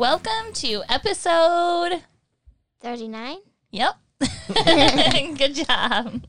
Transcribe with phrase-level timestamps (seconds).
[0.00, 2.04] Welcome to episode.
[2.80, 3.36] 39?
[3.70, 3.96] Yep.
[5.36, 6.24] Good job.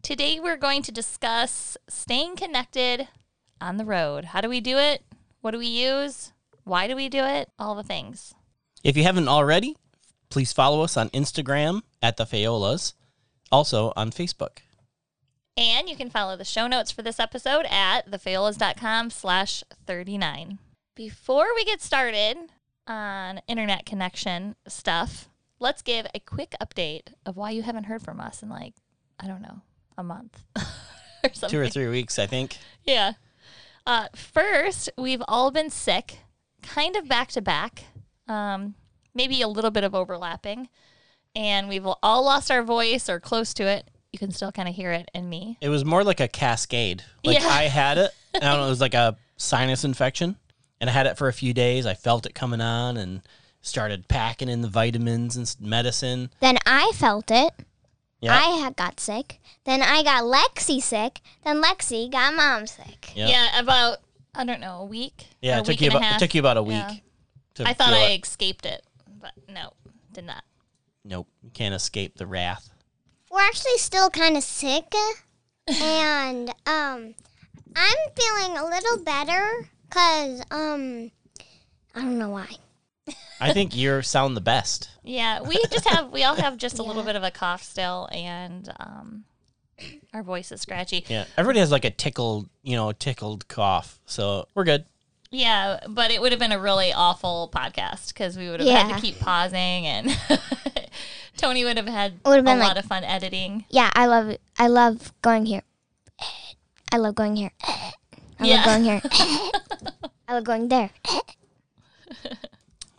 [0.00, 3.06] Today we're going to discuss staying connected
[3.60, 4.24] on the road.
[4.24, 5.02] How do we do it?
[5.42, 6.32] What do we use?
[6.64, 7.50] Why do we do it?
[7.58, 8.34] All the things.
[8.82, 9.76] If you haven't already,
[10.30, 12.94] please follow us on Instagram at the Fayolas,
[13.52, 14.60] also on Facebook.
[15.54, 20.60] And you can follow the show notes for this episode at thefayolas.com slash 39.
[20.98, 22.36] Before we get started
[22.88, 25.28] on internet connection stuff,
[25.60, 28.74] let's give a quick update of why you haven't heard from us in like,
[29.20, 29.62] I don't know,
[29.96, 31.50] a month or something.
[31.50, 32.58] Two or three weeks, I think.
[32.82, 33.12] Yeah.
[33.86, 36.18] Uh, first, we've all been sick,
[36.64, 37.84] kind of back to back,
[38.26, 38.74] um,
[39.14, 40.68] maybe a little bit of overlapping,
[41.36, 43.88] and we've all lost our voice or close to it.
[44.12, 45.58] You can still kind of hear it in me.
[45.60, 47.04] It was more like a cascade.
[47.22, 47.46] Like Yeah.
[47.46, 48.10] I had it.
[48.34, 48.66] I don't know.
[48.66, 50.34] It was like a sinus infection,
[50.80, 51.86] and I had it for a few days.
[51.86, 53.22] I felt it coming on, and
[53.60, 56.30] started packing in the vitamins and medicine.
[56.40, 57.52] Then I felt it.
[58.20, 58.36] Yeah.
[58.36, 59.40] I had got sick.
[59.64, 61.20] Then I got Lexi sick.
[61.44, 63.12] Then Lexi got mom sick.
[63.14, 63.28] Yeah.
[63.28, 63.98] Yeah, about
[64.34, 65.26] I don't know a week.
[65.40, 66.76] Yeah, it a took week you a about it took you about a week.
[66.76, 66.94] Yeah.
[67.54, 68.22] to I thought I it.
[68.24, 68.82] escaped it,
[69.20, 69.72] but no,
[70.12, 70.42] did not.
[71.04, 72.70] Nope, you can't escape the wrath.
[73.30, 74.92] We're actually still kind of sick.
[75.68, 77.14] and um,
[77.76, 81.10] I'm feeling a little better because um,
[81.94, 82.48] I don't know why.
[83.40, 84.90] I think you sound the best.
[85.04, 88.08] Yeah, we just have we all have just a little bit of a cough still,
[88.12, 89.24] and um,
[90.12, 91.04] our voice is scratchy.
[91.08, 94.84] Yeah, everybody has like a tickled, you know, tickled cough, so we're good.
[95.30, 98.94] Yeah, but it would have been a really awful podcast because we would have had
[98.96, 100.18] to keep pausing, and
[101.36, 103.64] Tony would have had a Would've been lot like- of fun editing.
[103.70, 104.40] Yeah, I love it.
[104.58, 105.62] I love going here.
[106.92, 107.52] I love going here.
[108.40, 108.56] I Yeah.
[108.56, 109.00] love going here.
[110.28, 110.90] I love going there.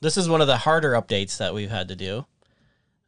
[0.02, 2.26] This is one of the harder updates that we've had to do.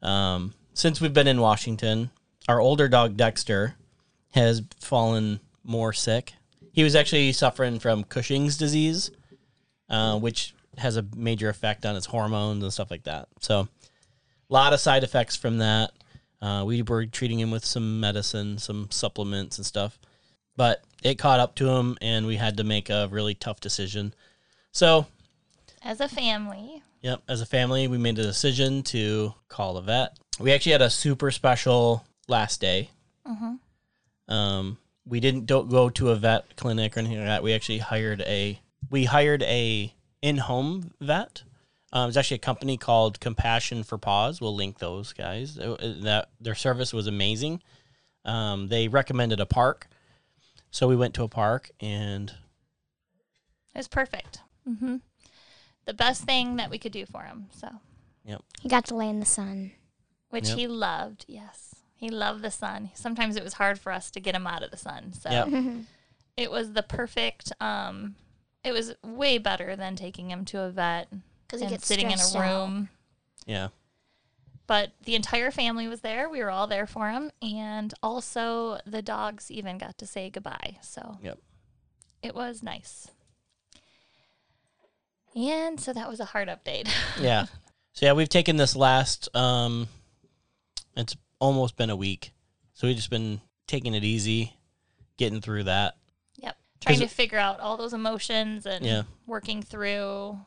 [0.01, 2.11] Um, since we've been in Washington,
[2.49, 3.75] our older dog Dexter
[4.31, 6.33] has fallen more sick.
[6.73, 9.11] He was actually suffering from Cushing's disease,
[9.89, 13.27] uh, which has a major effect on his hormones and stuff like that.
[13.39, 15.91] So, a lot of side effects from that.
[16.41, 19.97] Uh, we were treating him with some medicine, some supplements and stuff,
[20.57, 24.13] but it caught up to him, and we had to make a really tough decision.
[24.71, 25.07] So,
[25.83, 27.23] As a family, Yep.
[27.27, 30.17] As a family, we made a decision to call the vet.
[30.39, 32.91] We actually had a super special last day.
[34.27, 37.43] Um, we didn't don't go to a vet clinic or anything like that.
[37.43, 41.41] We actually hired a we hired a in home vet.
[41.91, 44.39] Um, it's actually a company called Compassion for Paws.
[44.39, 45.55] We'll link those guys.
[45.55, 47.61] That their service was amazing.
[48.23, 49.87] Um, they recommended a park,
[50.71, 52.29] so we went to a park and
[53.73, 54.39] it was perfect.
[54.67, 54.97] Mm-hmm.
[55.85, 57.47] The best thing that we could do for him.
[57.51, 57.67] So,
[58.25, 58.41] Yep.
[58.61, 59.71] He got to lay in the sun.
[60.29, 60.57] which Yep.
[60.57, 61.25] he loved.
[61.27, 62.91] Yes, he loved the sun.
[62.93, 65.11] Sometimes it was hard for us to get him out of the sun.
[65.13, 65.47] So Yep.
[66.37, 67.51] it was the perfect.
[67.59, 68.15] Um,
[68.63, 71.09] it was way better than taking him to a vet
[71.47, 72.59] Because he and gets sitting in a stressed out.
[72.67, 72.89] room.
[73.45, 73.69] yeah,
[74.71, 76.29] But the entire family was there.
[76.29, 80.77] We were all there for him, and also the dogs even got to say goodbye.
[80.81, 81.39] So Yep.
[82.23, 83.09] it was nice.
[85.35, 86.89] And so that was a hard update.
[87.19, 87.47] yeah.
[87.91, 89.89] So yeah, we've taken this last um
[90.95, 92.31] it's almost been a week.
[92.73, 94.55] So we've just been taking it easy,
[95.17, 95.97] getting through that.
[96.37, 96.55] yep.
[96.79, 99.03] Trying to figure out all those emotions and Yeah.
[99.27, 100.39] working through.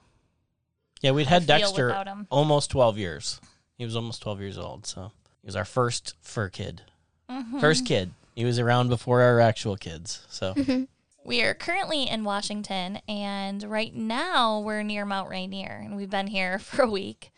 [1.02, 3.38] Yeah, we'd had Dexter almost 12 years.
[3.78, 5.12] He was almost 12 years old, so
[5.42, 6.82] he was our first fur kid.
[7.30, 7.58] Mm-hmm.
[7.60, 8.12] First kid.
[8.34, 10.24] He was around before our actual kids.
[10.28, 10.54] So
[11.24, 16.26] We are currently in Washington, and right now we're near Mount Rainier, and we've been
[16.26, 17.30] here for a week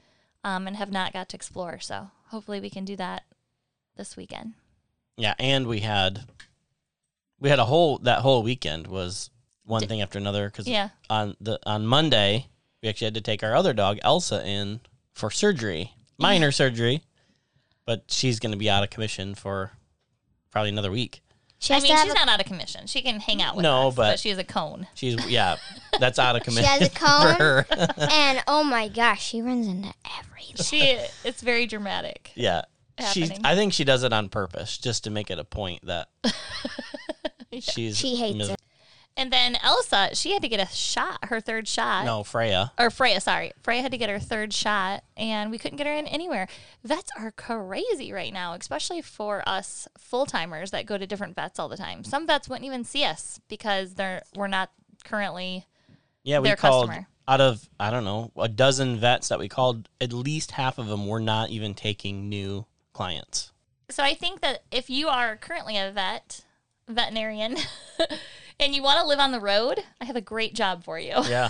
[0.45, 1.79] um, and have not got to explore.
[1.81, 3.23] So hopefully we can do that
[3.97, 4.55] this weekend.
[5.17, 6.25] yeah, and we had
[7.41, 9.31] we had a whole that whole weekend was
[9.65, 10.91] one thing after another cuz Yeah.
[11.09, 12.49] on the on Monday
[12.83, 14.81] we actually had to take our other dog Elsa in
[15.13, 17.03] for surgery, minor surgery,
[17.85, 19.73] but she's going to be out of commission for
[20.51, 21.21] probably another week.
[21.59, 22.87] She I has mean, to have she's a, not out of commission.
[22.87, 24.87] She can hang out with No, us, but- she has a cone.
[24.95, 25.57] She's yeah,
[25.99, 26.65] that's out of commission.
[26.65, 27.67] she has a for cone, her.
[28.11, 30.65] and oh my gosh, she runs into everything.
[30.65, 32.31] She it's very dramatic.
[32.35, 32.63] yeah.
[33.13, 33.45] She's happening.
[33.47, 36.09] I think she does it on purpose just to make it a point that
[37.61, 38.61] she's She hates mis- it.
[39.19, 42.05] And then Elsa, she had to get a shot, her third shot.
[42.05, 42.73] No, Freya.
[42.79, 43.53] Or Freya, sorry.
[43.63, 46.49] Freya had to get her third shot, and we couldn't get her in anywhere.
[46.85, 51.59] Vets are crazy right now, especially for us full timers that go to different vets
[51.59, 52.05] all the time.
[52.05, 54.71] Some vets wouldn't even see us because they're we're not
[55.05, 55.65] currently.
[56.23, 57.09] Yeah, we Their called customer.
[57.27, 59.89] out of I don't know a dozen vets that we called.
[59.99, 63.53] At least half of them were not even taking new clients.
[63.89, 66.45] So I think that if you are currently a vet,
[66.89, 67.57] veterinarian,
[68.61, 71.15] and you want to live on the road, I have a great job for you.
[71.29, 71.49] Yeah,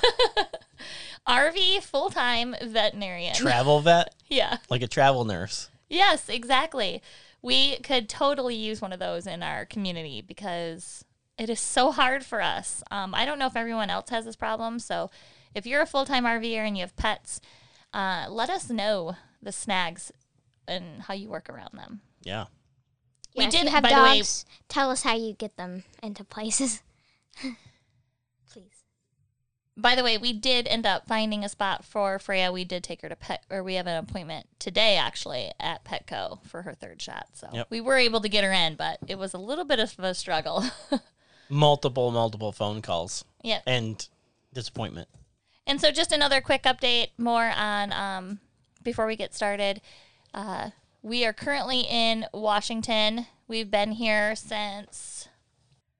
[1.28, 3.34] RV full time veterinarian.
[3.34, 4.58] travel vet yeah.
[4.70, 5.68] like a travel nurse.
[5.88, 7.02] Yes, exactly.
[7.42, 11.04] We could totally use one of those in our community because
[11.38, 12.82] it is so hard for us.
[12.90, 14.78] Um, I don't know if everyone else has this problem.
[14.80, 15.10] So
[15.54, 17.40] if you're a full time RVer and you have pets,
[17.94, 20.10] uh, let us know the snags
[20.66, 22.00] and how you work around them.
[22.22, 22.46] Yeah,
[23.36, 24.44] We Yeah, if did, you have by the way- dogs.
[24.68, 26.82] tell us how you get them into places.
[28.52, 28.84] Please.
[29.76, 32.50] By the way, we did end up finding a spot for Freya.
[32.50, 36.44] We did take her to pet, or we have an appointment today actually at Petco
[36.46, 37.28] for her third shot.
[37.34, 37.66] So Yep.
[37.70, 40.14] we were able to get her in, but it was a little bit of a
[40.14, 40.64] struggle.
[41.48, 43.62] multiple multiple phone calls yep.
[43.66, 44.08] and
[44.52, 45.08] disappointment.
[45.66, 48.40] And so, just another quick update more on um,
[48.82, 49.80] before we get started.
[50.32, 50.70] Uh,
[51.02, 53.26] we are currently in Washington.
[53.48, 55.28] We've been here since,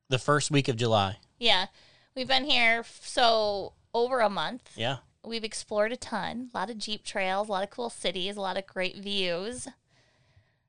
[0.09, 1.19] The first week of July.
[1.39, 1.67] Yeah,
[2.15, 4.71] we've been here f- so over a month.
[4.77, 8.37] Yeah, We've explored a ton, a lot of Jeep trails, a lot of cool cities,
[8.37, 9.67] a lot of great views.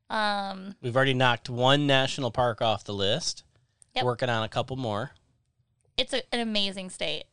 [0.09, 3.43] Um, we've already knocked one national park off the list.
[3.95, 4.05] Yep.
[4.05, 5.11] Working on a couple more.
[5.97, 7.25] it's a, an amazing state.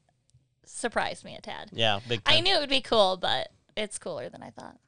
[0.66, 1.68] Surprised me a tad.
[1.72, 4.78] Yeah, big I knew it would be cool, but it's cooler than I thought.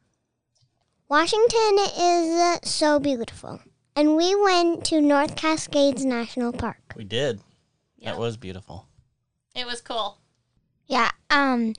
[1.08, 3.60] Washington is uh, so beautiful.
[3.94, 6.94] And we went to North Cascades National Park.
[6.96, 7.40] we did.
[7.98, 8.12] Yeah.
[8.12, 8.86] That was beautiful.
[9.54, 10.18] It was cool.
[10.86, 11.74] Yeah, um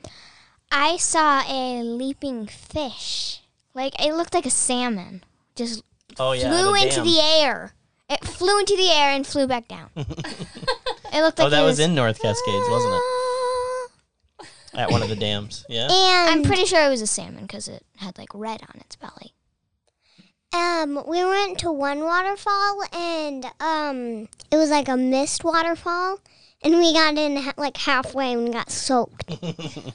[0.72, 3.42] I saw a leaping fish.
[3.74, 5.24] Like it looked like a salmon.
[5.56, 5.84] Just
[6.20, 7.06] Oh yeah, flew the into dam.
[7.06, 7.74] the air.
[8.10, 9.90] It flew into the air and flew back down.
[9.96, 10.08] it
[11.22, 13.02] looked like Oh, that it was in North Cascades, wasn't it?
[13.04, 13.88] Ah.
[14.74, 15.66] At one of the dams.
[15.70, 15.88] Yeah.
[15.90, 18.96] And I'm pretty sure it was a salmon because it had like red on its
[18.96, 19.34] belly.
[20.58, 26.20] Um, we went to one waterfall and um, it was like a mist waterfall,
[26.64, 29.32] and we got in ha- like halfway and got soaked.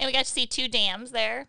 [0.00, 1.46] And we got to see two dams there.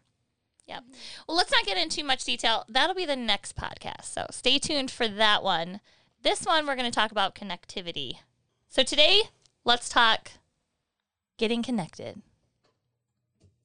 [0.67, 0.83] Yep.
[1.27, 2.65] Well, let's not get into too much detail.
[2.69, 4.03] That'll be the next podcast.
[4.13, 5.79] So stay tuned for that one.
[6.21, 8.17] This one, we're going to talk about connectivity.
[8.69, 9.23] So today,
[9.65, 10.33] let's talk
[11.37, 12.21] getting connected.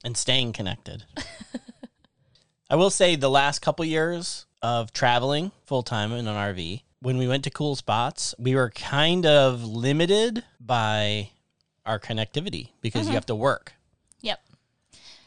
[0.02, 1.04] and staying connected.
[2.70, 7.16] I will say the last couple years of traveling full time in an RV, when
[7.16, 11.30] we went to cool spots, we were kind of limited by
[11.86, 13.72] our connectivity because you have to work.
[14.20, 14.40] Yep.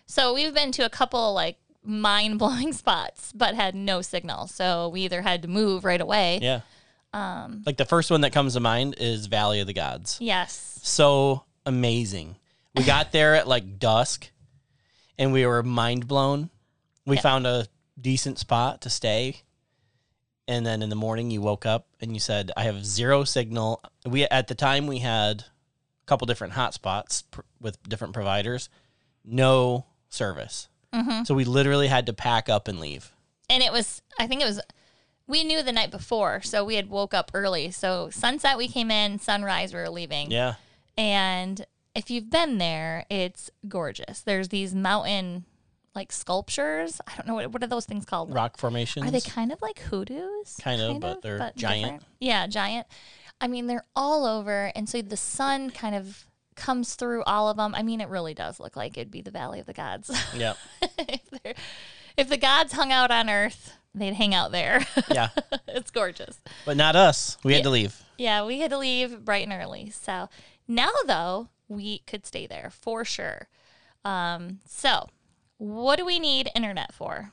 [0.06, 4.48] So we've been to a couple like mind blowing spots, but had no signal.
[4.48, 6.40] So we either had to move right away.
[6.42, 6.62] Yeah.
[7.14, 10.18] Um, like the first one that comes to mind is Valley of the Gods.
[10.22, 10.80] Yes.
[10.84, 12.36] So amazing.
[12.76, 14.30] We got there at like dusk
[15.18, 16.52] and we were mind blown.
[17.06, 17.22] We Yeah.
[17.22, 17.68] found a
[18.00, 19.42] decent spot to stay.
[20.48, 23.82] And then in the morning you woke up and you said, I have zero signal.
[24.06, 28.70] We at the time we had a couple different hotspots pr- with different providers,
[29.24, 30.68] no service.
[30.94, 31.24] Mm-hmm.
[31.24, 33.14] So we literally had to pack up and leave.
[33.50, 34.60] and it was i think it was
[35.28, 38.90] we knew the night before so we had woke up early so sunset we came
[38.92, 40.56] in sunrise we were leaving Yeah.
[40.98, 41.66] and
[41.96, 45.46] if you've been there it's gorgeous there's these mountain
[45.96, 49.06] like sculptures i don't know what, what are those things called Rock formations.
[49.06, 51.84] are they kind of like hoodoos Kind of, but they're giant.
[51.84, 52.04] different?
[52.20, 52.88] yeah giant
[53.40, 57.58] i mean they're all over and so the sun kind of comes through all of
[57.58, 60.10] them i mean it really does look like it'd be the valley of the gods
[60.36, 60.54] yeah.
[61.00, 61.58] if,
[62.18, 64.86] if the gods hung out on Earth, they'd hang out there.
[65.10, 65.30] Yeah.
[65.70, 66.38] it's gorgeous.
[66.66, 67.38] But not us.
[67.44, 68.02] We had to leave.
[68.18, 69.90] Yeah, we had to leave bright and early.
[69.92, 70.28] So
[70.68, 73.48] now, though, we could stay there for sure.
[74.04, 75.08] Um, so,
[75.62, 77.32] what do we need internet for?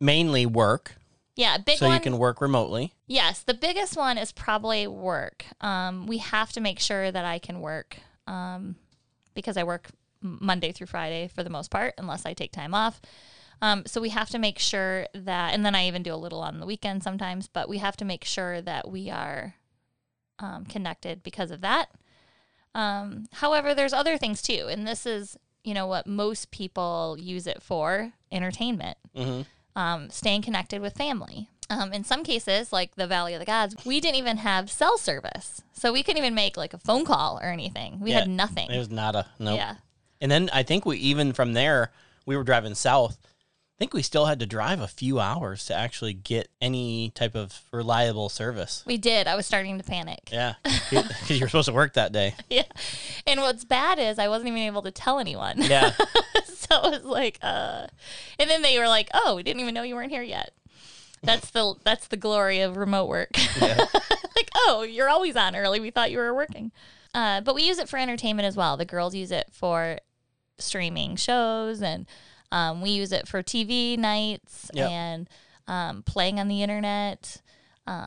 [0.00, 0.94] Mainly work.
[1.34, 1.96] Yeah, big so one.
[1.96, 2.92] you can work remotely.
[3.08, 5.44] Yes, the biggest one is probably work.
[5.60, 7.96] Um, we have to make sure that I can work
[8.28, 8.76] um,
[9.34, 9.88] because I work
[10.20, 13.02] Monday through Friday for the most part, unless I take time off.
[13.60, 16.42] Um, so we have to make sure that, and then I even do a little
[16.42, 19.56] on the weekend sometimes, but we have to make sure that we are
[20.38, 21.88] um, connected because of that.
[22.72, 27.46] Um, however, there's other things too, and this is you know what most people use
[27.46, 29.42] it for entertainment, hmm
[29.76, 31.48] um, staying connected with family.
[31.68, 34.96] Um, in some cases, like the Valley of the Gods, we didn't even have cell
[34.98, 37.98] service, so we couldn't even make like a phone call or anything.
[38.00, 38.70] We Yeah, had nothing.
[38.70, 39.26] It was nada.
[39.38, 39.56] No.
[39.56, 39.76] Yeah.
[40.20, 41.90] And then I think we even from there
[42.26, 43.18] we were driving south.
[43.84, 47.34] I think we still had to drive a few hours to actually get any type
[47.34, 48.82] of reliable service.
[48.86, 49.26] We did.
[49.26, 50.30] I was starting to panic.
[50.32, 50.54] Yeah,
[50.88, 52.34] because you were supposed to work that day.
[52.48, 52.62] Yeah.
[53.26, 55.60] And what's bad is I wasn't even able to tell anyone.
[55.60, 55.90] Yeah,
[56.46, 57.88] so it was like, uh,
[58.38, 60.54] and then they were like, "Oh, we didn't even know you weren't here yet."
[61.22, 63.32] That's the that's the glory of remote work.
[63.60, 65.78] like, oh, you're always on early.
[65.78, 66.72] We thought you were working.
[67.12, 68.78] Uh, but we use it for entertainment as well.
[68.78, 69.98] The girls use it for
[70.58, 72.06] streaming shows, and
[72.54, 74.90] um, we use it for TV nights Yep.
[74.90, 75.28] and
[75.66, 77.42] um, playing on the internet,
[77.86, 78.06] uh,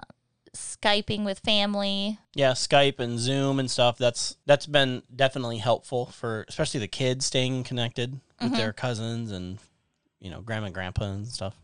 [0.53, 2.17] skyping with family.
[2.33, 2.51] yeah.
[2.53, 3.97] Skype and Zoom and stuff.
[3.97, 9.57] That's that's been definitely helpful for especially the kids staying connected with their cousins and
[10.19, 11.55] you know grandma and grandpa and stuff.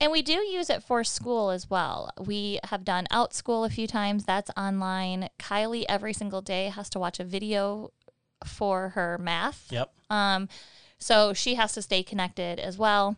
[0.00, 2.10] And we do use it for school as well.
[2.18, 4.24] We have done Outschool a few times.
[4.24, 5.28] That's online.
[5.38, 7.92] Kylie every single day has to watch a video
[8.44, 9.68] for her math.
[9.70, 9.90] Yep.
[10.10, 10.48] Um,
[11.06, 13.16] so she has to stay connected as well.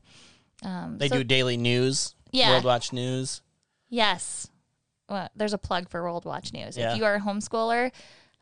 [0.62, 2.14] Um, They so- do daily news.
[2.30, 2.50] Yeah.
[2.50, 3.40] World Watch News.
[3.88, 4.48] Yes.
[5.08, 6.76] Well, there's a plug for World Watch News.
[6.76, 6.92] Yeah.
[6.92, 7.90] If you are a homeschooler,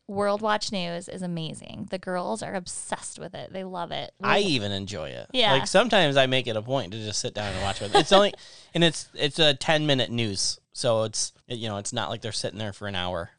[0.08, 1.86] World Watch News is amazing.
[1.90, 3.52] The girls are obsessed with it.
[3.52, 4.12] They love it.
[4.20, 5.28] I even enjoy it.
[5.32, 5.52] Yeah.
[5.52, 7.94] Like sometimes I make it a point to just sit down and watch it.
[7.94, 8.34] It's only
[8.74, 10.58] and it's it's a 10 minute news.
[10.72, 13.30] So it's you know, it's not like they're sitting there for an hour.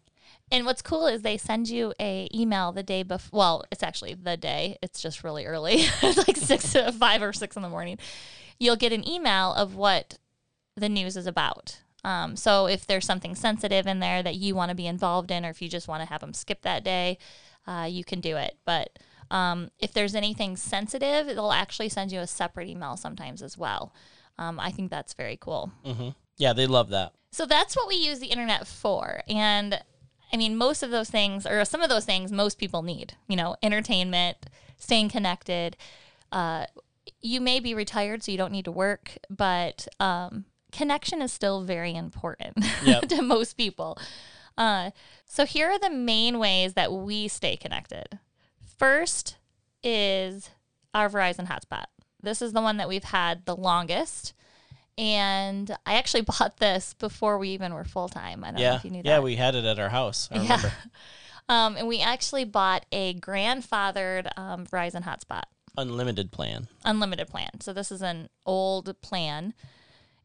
[0.51, 3.37] And what's cool is they send you a email the day before.
[3.37, 4.77] Well, it's actually the day.
[4.81, 5.75] It's just really early.
[6.01, 7.97] it's like six to five or six in the morning.
[8.59, 10.17] You'll get an email of what
[10.75, 11.79] the news is about.
[12.03, 15.45] Um, so if there's something sensitive in there that you want to be involved in,
[15.45, 17.17] or if you just want to have them skip that day,
[17.67, 18.55] uh, you can do it.
[18.65, 18.97] But
[19.29, 23.93] um, if there's anything sensitive, they'll actually send you a separate email sometimes as well.
[24.37, 25.71] Um, I think that's very cool.
[26.37, 27.13] Yeah, they love that.
[27.31, 29.21] So that's what we use the internet for.
[29.27, 29.81] And
[30.31, 33.35] I mean, most of those things, or some of those things, most people need, you
[33.35, 34.37] know, entertainment,
[34.77, 35.77] staying connected.
[36.31, 36.65] Uh,
[37.21, 41.63] you may be retired, so you don't need to work, but um, connection is still
[41.63, 43.07] very important Yep.
[43.09, 43.97] to most people.
[44.57, 44.91] Uh,
[45.25, 48.19] so here are the main ways that we stay connected.
[48.77, 49.37] First
[49.83, 50.49] is
[50.93, 51.85] our Verizon hotspot.
[52.21, 54.33] This is the one that we've had the longest.
[54.97, 58.43] And I actually bought this before we even were full time.
[58.43, 58.75] I don't know Yeah.
[58.77, 59.09] if you knew that.
[59.09, 60.29] Yeah, we had it at our house.
[60.31, 60.41] I Yeah.
[60.41, 60.71] remember.
[61.49, 65.43] Um, and we actually bought a grandfathered um, Verizon hotspot,
[65.77, 66.67] Unlimited plan.
[66.83, 67.61] unlimited plan.
[67.61, 69.53] So this is an old plan.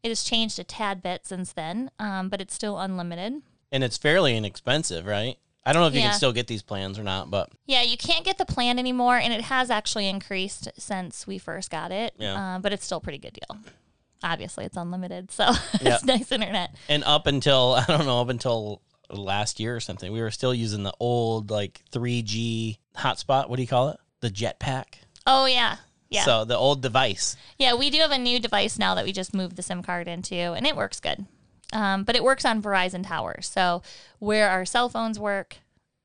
[0.03, 3.41] It has changed a tad bit since then, um, but it's still unlimited.
[3.71, 5.37] And it's fairly inexpensive, right?
[5.65, 6.09] I don't know if you Yeah.
[6.09, 9.15] can still get these plans or not, but Yeah, you can't get the plan anymore,
[9.17, 12.15] and it has actually increased since we first got it.
[12.17, 12.55] Yeah.
[12.55, 13.61] Uh, but it's still a pretty good deal.
[14.23, 15.43] Obviously, it's unlimited, so
[15.81, 15.95] Yeah.
[15.95, 16.73] it's nice internet.
[16.87, 20.53] and up until I don't know, up until last year or something, we were still
[20.53, 23.49] using the old like 3G hotspot.
[23.49, 23.97] What do you call it?
[24.21, 24.85] The jetpack.
[25.27, 25.77] Oh yeah,
[26.09, 27.35] yeah, So the old device.
[27.59, 27.73] yeah.
[27.75, 30.35] We do have a new device now that we just moved the SIM card into,
[30.35, 31.25] and it works good.
[31.73, 33.81] Um, but it works on Verizon towers, so
[34.19, 35.57] where our cell phones work,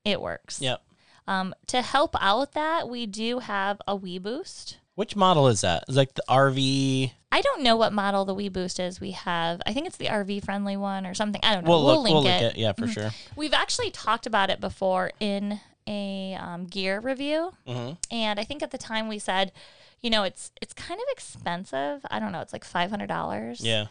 [0.04, 0.60] it works.
[0.62, 0.82] Yep.
[1.26, 4.76] Um, to help out that, we do have a weBoost.
[4.99, 5.85] Which model is that?
[5.88, 7.12] Is like the RV.
[7.31, 9.00] I don't know what model the weBoost is.
[9.00, 11.40] We have, I think it's the RV friendly one or something.
[11.45, 11.71] I don't know.
[11.71, 12.05] We'll, We'll, look.
[12.05, 12.43] link we'll it.
[12.43, 13.11] look at yeah for sure.
[13.37, 18.61] We've actually talked about it before in a um, gear review, hmm and I think
[18.61, 19.52] at the time we said,
[20.00, 22.05] you know, it's it's kind of expensive.
[22.11, 23.61] I don't know, it's like five hundred dollars.
[23.61, 23.87] Yeah.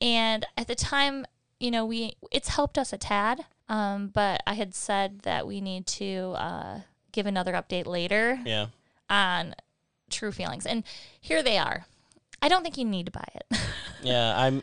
[0.00, 1.26] And at the time,
[1.58, 5.60] you know, we it's helped us a tad, um, but I had said that we
[5.60, 8.66] need to uh, give another update later Yeah.
[9.10, 9.56] on
[10.12, 10.84] true feelings, and
[11.20, 11.86] here they are.
[12.40, 13.58] I don't think you need to buy it.
[14.02, 14.36] Yeah.
[14.36, 14.62] I'm.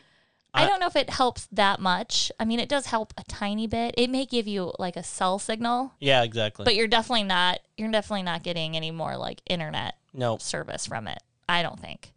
[0.53, 2.29] I I- don't know if it helps that much.
[2.39, 3.95] I mean, it does help a tiny bit.
[3.97, 6.23] It may give you like a cell signal, Yeah.
[6.23, 6.65] Exactly.
[6.65, 11.07] but you're definitely not you're definitely not getting any more like internet no, service from
[11.07, 11.19] it.
[11.47, 12.11] I don't think.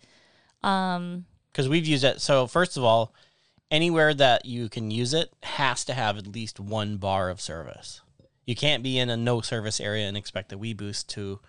[0.65, 2.21] Um because we've used it.
[2.21, 3.13] So first of all,
[3.71, 8.01] anywhere that you can use it has to have at least one bar of service.
[8.47, 11.41] You can't be in a no service area and expect the weBoost to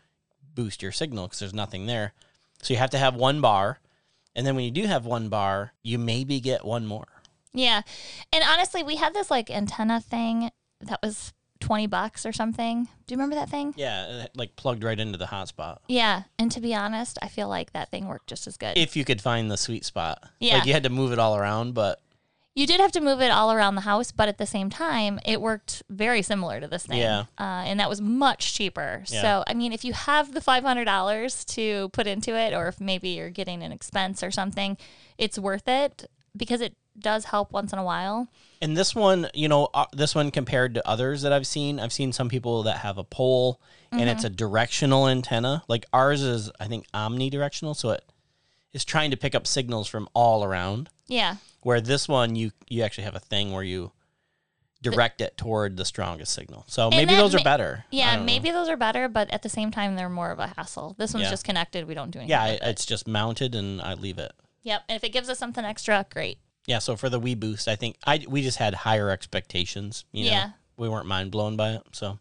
[0.56, 2.14] boost your signal because there's nothing there.
[2.62, 3.80] So you have to have one bar,
[4.36, 7.08] and then when you do have one bar, you maybe get one more.
[7.54, 7.82] yeah.
[8.32, 10.50] And honestly, we had this like antenna thing
[10.82, 12.86] that was 20 bucks or something.
[13.06, 13.74] Do you remember that thing?
[13.78, 15.78] Yeah, uh, like plugged right into the hotspot.
[15.88, 18.78] Yeah, and to be honest, I feel like that thing worked just as good.
[18.78, 20.56] If you could find the sweet spot, Yeah.
[20.58, 22.02] like you had to move it all around, but
[22.56, 25.20] You did have to move it all around the house, but at the same time,
[25.26, 27.00] it worked very similar to this thing.
[27.00, 27.22] Yeah.
[27.40, 29.04] Uh, and that was much cheaper.
[29.08, 29.22] Yeah.
[29.22, 33.10] So, I mean, if you have the $500 to put into it, or if maybe
[33.10, 34.78] you're getting an expense or something,
[35.18, 36.08] it's worth it
[36.38, 38.28] because it does help once in a while.
[38.62, 41.94] And this one, you know, uh, this one compared to others that I've seen, I've
[41.94, 43.60] seen some people that have a pole
[43.92, 45.64] and it's a directional antenna.
[45.68, 48.04] Like ours is, I think, omnidirectional, so it
[48.74, 50.90] is trying to pick up signals from all around.
[51.08, 51.36] Yeah.
[51.62, 53.92] Where this one, you you actually have a thing where you
[54.82, 56.66] direct it toward the strongest signal.
[56.68, 57.86] So maybe that those are better.
[57.90, 58.26] Yeah, don't know.
[58.26, 60.96] maybe those are better, but at the same time, they're more of a hassle.
[60.98, 61.30] This one's Yeah.
[61.30, 61.88] just connected.
[61.88, 62.32] We don't do anything.
[62.32, 62.60] Yeah, it.
[62.64, 64.34] it's just mounted and I leave it.
[64.64, 64.84] Yep.
[64.90, 66.38] And if it gives us something extra, great.
[66.68, 70.04] Yeah, so for the weBoost, I think I we just had higher expectations.
[70.12, 70.32] You know?
[70.32, 70.50] Yeah.
[70.76, 71.84] we weren't mind blown by it.
[71.94, 72.20] So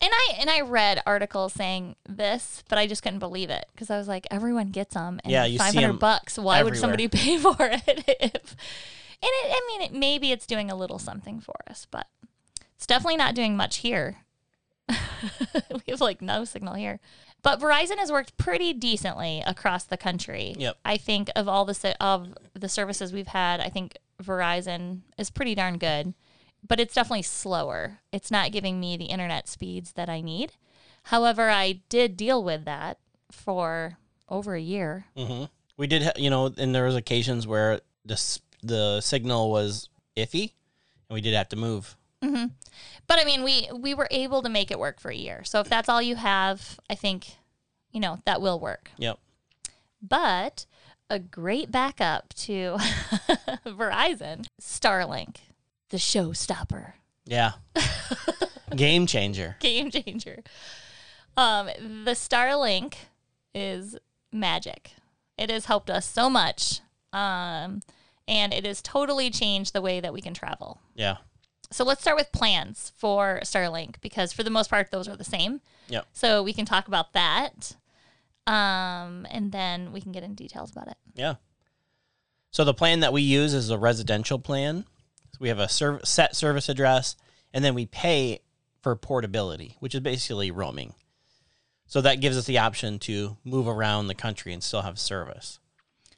[0.00, 3.90] And I and I read articles saying this, but I just couldn't believe it because
[3.90, 5.20] I was like, everyone gets them.
[5.24, 6.38] And Yeah, you see five hundred 'em bucks.
[6.38, 7.82] Why would somebody pay for it?
[7.86, 8.56] if,
[9.22, 12.06] and it, I mean, it, maybe it's doing a little something for us, but
[12.74, 14.18] it's definitely not doing much here.
[14.88, 14.94] we
[15.88, 17.00] have like no signal here.
[17.42, 20.54] But Verizon has worked pretty decently across the country.
[20.58, 20.78] Yep.
[20.84, 25.54] I think of all the of the services we've had, I think Verizon is pretty
[25.54, 26.14] darn good.
[26.66, 28.00] But it's definitely slower.
[28.12, 30.52] It's not giving me the internet speeds that I need.
[31.04, 32.98] However, I did deal with that
[33.30, 35.06] for over a year.
[35.16, 35.44] hmm
[35.76, 40.52] we did, ha- you know, and there was occasions where the the signal was iffy,
[41.08, 41.96] and we did have to move.
[43.08, 45.44] But I mean, we we were able to make it work for a year.
[45.44, 47.36] So if that's all you have, I think,
[47.92, 48.90] you know, that will work.
[48.98, 49.18] Yep.
[50.02, 50.66] But
[51.08, 52.76] a great backup to
[53.66, 55.36] Verizon, Starlink,
[55.90, 56.92] the showstopper,
[57.24, 57.52] Yeah.
[58.74, 59.56] Game changer.
[59.60, 60.42] game changer.
[61.36, 61.66] Um,
[62.04, 62.94] the Starlink
[63.54, 63.96] is
[64.32, 64.90] magic.
[65.38, 66.80] It has helped us so much.
[67.12, 67.82] Um,
[68.26, 70.80] and it has totally changed the way that we can travel.
[70.96, 71.18] Yeah.
[71.70, 75.24] So let's start with plans for Starlink because for the most part those are the
[75.24, 75.60] same.
[75.88, 76.00] Yeah.
[76.12, 77.76] So we can talk about that.
[78.46, 80.96] Um, and then we can get into details about it.
[81.14, 81.34] Yeah.
[82.50, 84.84] So the plan that we use is a residential plan.
[85.36, 87.14] So we have a serv- set service address,
[87.52, 88.40] and then we pay
[88.80, 90.94] for portability, which is basically roaming.
[91.86, 95.58] So that gives us the option to move around the country and still have service.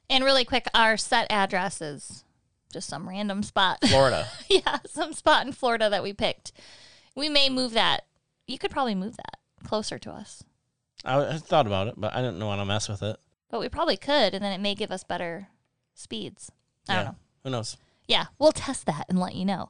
[0.09, 2.23] And really quick, our set address is
[2.71, 3.79] just some random spot.
[3.89, 4.25] Florida.
[4.49, 6.53] yeah, some spot in Florida that we picked.
[7.13, 8.05] We may move that.
[8.47, 10.43] You could probably move that closer to us.
[11.03, 13.17] I, I thought about it, but I didn't want to mess with it.
[13.49, 15.49] But we probably could, and then it may give us better
[15.93, 16.51] speeds.
[16.87, 17.15] I don't know.
[17.43, 17.75] Who knows?
[18.09, 19.69] Yeah, we'll test that and let you know.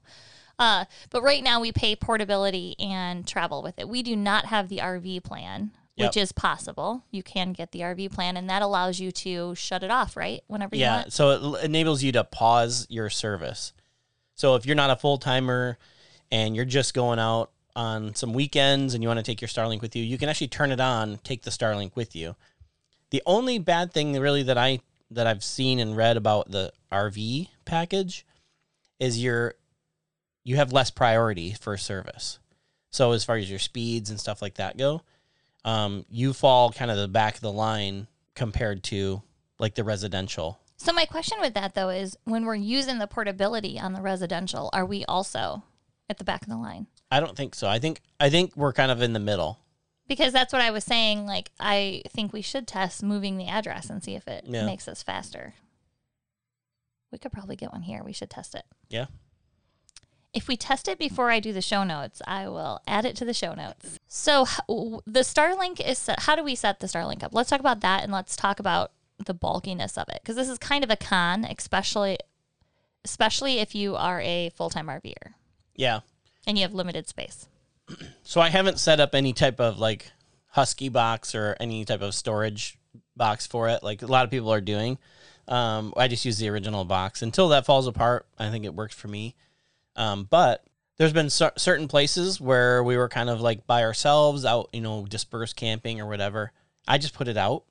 [0.58, 3.88] Uh, but right now we pay portability and travel with it.
[3.88, 7.04] We do not have the RV plan, which is possible.
[7.12, 10.41] You can get the RV plan, and that allows you to shut it off, right?
[10.47, 10.95] Whenever you Yeah.
[10.95, 11.13] want.
[11.13, 13.73] So it enables you to pause your service.
[14.36, 15.78] So if you're not a full timer
[16.32, 19.82] and you're just going out on some weekends and you want to take your Starlink
[19.82, 22.38] with you, you can actually turn it on, take the Starlink with you.
[23.10, 24.80] The only bad thing really that I
[25.12, 28.25] that I've seen and read about the RV package
[28.99, 29.55] is you're
[30.43, 32.39] you have less priority for service.
[32.91, 35.01] So as far as your speeds and stuff like that go,
[35.65, 39.21] um, you fall kind of the back of the line compared to
[39.59, 40.59] like the residential.
[40.77, 44.69] So my question with that though is, when we're using the portability on the residential,
[44.73, 45.63] are we also
[46.09, 46.88] at the back of the line?
[47.12, 47.67] I don't think so.
[47.67, 49.59] I think I think we're kind of in the middle.
[50.07, 51.27] Because that's what I was saying.
[51.27, 54.65] Like, I think we should test moving the address and see if it Yeah.
[54.65, 55.53] makes us faster.
[57.12, 58.02] We could probably get one here.
[58.04, 58.63] We should test it.
[58.89, 59.06] Yeah.
[60.32, 63.26] If we test it before I do the show notes, I will add it to
[63.26, 63.98] the show notes.
[64.08, 64.45] So
[65.08, 67.34] the Starlink is set, how do we set the Starlink up?
[67.34, 68.91] Let's talk about that and let's talk about
[69.26, 72.17] the bulkiness of it because this is kind of a con, especially
[73.04, 75.34] especially if you are a full-time RVer
[75.76, 76.02] Yeah.
[76.45, 77.48] and you have limited space.
[78.24, 80.12] So I haven't set up any type of like
[80.50, 82.78] Husky box or any type of storage
[83.15, 84.98] box for it, like a lot of people are doing.
[85.49, 88.25] Um, I just use the original box until that falls apart.
[88.38, 89.35] I think it works for me.
[89.95, 90.63] Um, but
[90.97, 94.81] there's been cer- certain places where we were kind of like by ourselves out, you
[94.81, 96.51] know, dispersed camping or whatever.
[96.88, 97.63] I just put it out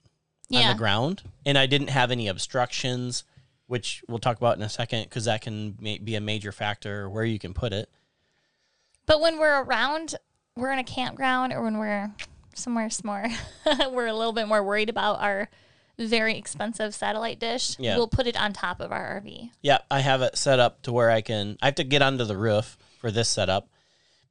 [0.52, 3.24] on the ground and I didn't have any obstructions,
[3.68, 7.08] which we'll talk about in a second because that can ma- be a major factor
[7.08, 7.88] where you can put it.
[9.06, 10.16] But when we're around,
[10.56, 12.12] we're in a campground or when we're
[12.54, 13.26] somewhere more,
[13.92, 15.48] we're a little bit more worried about our
[15.98, 17.76] very expensive satellite dish.
[17.78, 17.96] Yeah.
[17.96, 19.50] We'll put it on top of our RV.
[19.62, 21.58] Yeah, I have it set up to where I can.
[21.60, 23.68] I have to get onto the roof for this setup,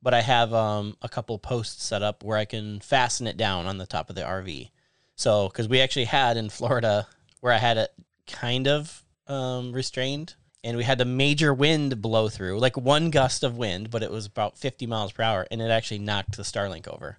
[0.01, 3.65] but I have um, a couple posts set up where I can fasten it down
[3.65, 4.69] on the top of the RV.
[5.15, 7.08] So, because we actually had in Florida
[7.41, 7.91] where I had it
[8.27, 13.43] kind of um, restrained, and we had a major wind blow through, like one gust
[13.43, 16.43] of wind, but it was about 50 miles per hour, and it actually knocked the
[16.43, 17.17] Starlink over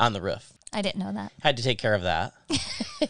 [0.00, 0.52] on the roof.
[0.72, 1.32] I didn't know that.
[1.40, 2.32] Had to take care of that.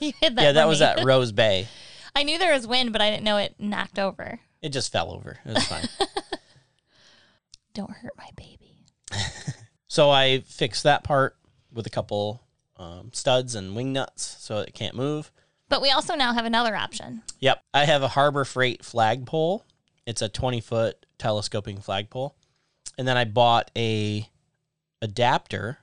[0.01, 0.43] you hid that.
[0.43, 0.87] yeah, that was me.
[0.87, 1.69] at Rose Bay.
[2.17, 4.41] I knew there was wind, but I didn't know it knocked over.
[4.61, 5.39] It just fell over.
[5.45, 5.89] It was fine.
[7.75, 8.85] Don't hurt my baby.
[9.87, 11.37] so I fixed that part
[11.73, 12.43] with a couple
[12.77, 15.31] um, studs and wing nuts so it can't move.
[15.69, 17.23] But we also now have another option.
[17.39, 17.63] Yep.
[17.73, 19.65] I have a Harbor Freight flagpole.
[20.05, 22.35] It's a 20 foot telescoping flagpole.
[22.99, 24.29] And then I bought a
[25.01, 25.79] adapter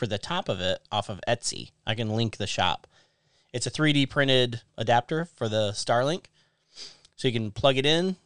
[0.00, 1.72] for the top of it off of Etsy.
[1.86, 2.86] I can link the shop.
[3.52, 6.24] It's a 3D printed adapter for the Starlink.
[7.16, 8.16] So you can plug it in,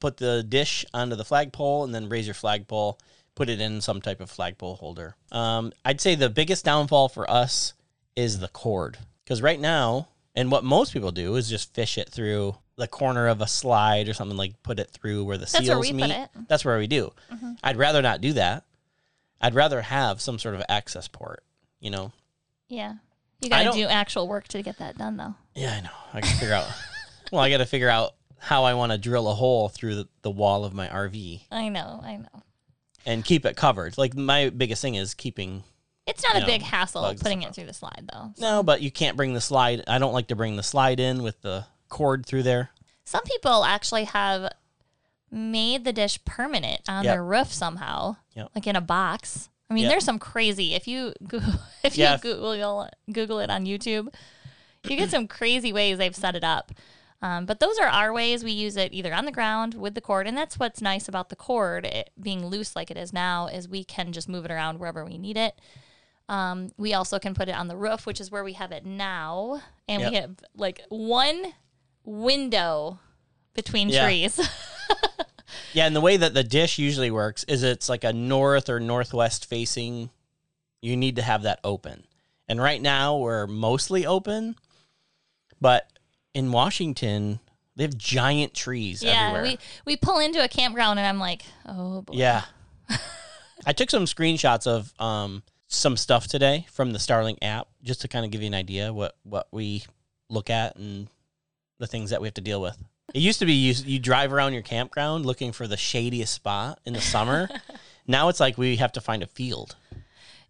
[0.00, 2.98] put the dish onto the flagpole, and then raise your flagpole,
[3.36, 5.14] put it in some type of flagpole holder.
[5.30, 7.74] Um, I'd say the biggest downfall for us
[8.16, 8.98] is the cord.
[9.22, 13.28] Because right now, and what most people do is just fish it through the corner
[13.28, 15.90] of a slide or something like put it through where the That's seals where we
[15.92, 16.10] put meet.
[16.10, 16.28] it.
[16.30, 16.42] Mm-hmm.
[16.48, 17.12] That's where we do.
[17.62, 18.64] I'd rather not do that.
[19.44, 21.42] I'd rather have some sort of access port,
[21.80, 22.12] you know?
[22.68, 22.94] Yeah.
[23.40, 25.34] You got to don't- actual work to get that done, though.
[25.54, 25.90] Yeah, I know.
[26.14, 26.66] I can figure out.
[27.32, 30.08] Well, I got to figure out how I want to drill a hole through the,
[30.22, 32.00] the wall of my RV I know.
[32.04, 32.42] I know.
[33.06, 33.98] and keep it covered.
[33.98, 35.64] Like my biggest thing is keeping.
[36.06, 38.32] It's not You a know, big hassle putting it through the slide, though.
[38.38, 39.82] No, but you can't bring the slide.
[39.88, 42.70] I don't like to bring the slide in with the cord through there.
[43.04, 44.52] Some people actually have
[45.34, 47.12] made the dish permanent on Yep.
[47.14, 48.50] their roof somehow, Yep.
[48.54, 49.48] like in a box.
[49.68, 49.90] I mean, Yep.
[49.92, 50.74] there's some crazy.
[50.74, 51.40] If you go-
[51.82, 52.14] if Yeah.
[52.14, 54.14] you Google Google it on YouTube,
[54.84, 56.72] you get some crazy ways they've set it up.
[57.22, 58.44] Um, but those are our ways.
[58.44, 61.30] We use it either on the ground with the cord, and that's what's nice about
[61.30, 64.50] the cord it being loose like it is now is we can just move it
[64.50, 65.58] around wherever we need it.
[66.28, 68.84] Um, we also can put it on the roof, which is where we have it
[68.84, 71.54] now, and we have like one
[72.04, 72.98] window
[73.54, 74.04] between Yeah.
[74.04, 74.40] trees.
[75.72, 78.78] Yeah, and the way that the dish usually works is it's like a north or
[78.78, 80.08] northwest facing.
[80.80, 82.04] You need to have that open.
[82.48, 84.54] And right now we're mostly open,
[85.60, 85.88] but
[86.32, 87.40] in Washington
[87.76, 89.42] they have giant trees yeah, everywhere.
[89.42, 92.14] we we pull into a campground, and I'm like, oh boy.
[92.14, 92.42] Yeah.
[93.66, 98.08] I took some screenshots of um, some stuff today from the Starlink app just to
[98.08, 99.82] kind of give you an idea what what we
[100.30, 101.08] look at and
[101.78, 102.76] the things that we have to deal with.
[103.12, 106.80] It used to be you you drive around your campground looking for the shadiest spot
[106.84, 107.48] in the summer.
[108.06, 109.76] now it's like we have to find a field.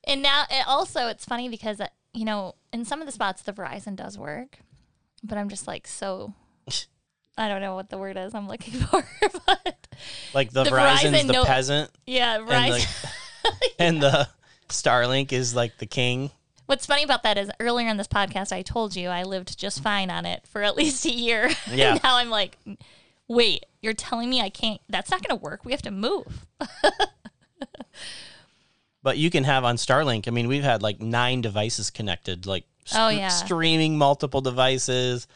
[0.06, 3.42] And now, it also, it's funny because uh, you know, in some of the spots,
[3.42, 4.58] the Verizon does work,
[5.22, 6.32] but I'm just like so.
[7.36, 9.04] I don't know what the word is I'm looking for,
[9.46, 9.88] but
[10.32, 13.12] Like the, The Verizon's Verizon the no- peasant yeah, and Verizon.
[13.42, 14.28] the, and the
[14.68, 16.30] Starlink is like the king.
[16.66, 19.83] What's funny about that is earlier in this podcast, I told you I lived just
[19.83, 21.50] fine on it for at least a year.
[21.70, 21.98] Yeah.
[22.03, 22.57] now I'm like,
[23.29, 24.81] wait, you're telling me I can't?
[24.88, 25.64] That's not going to work.
[25.64, 26.46] We have to move.
[29.03, 30.27] But you can have on Starlink.
[30.29, 33.29] I mean, we've had like nine devices connected, like Oh, st- yeah.
[33.29, 35.27] streaming multiple devices,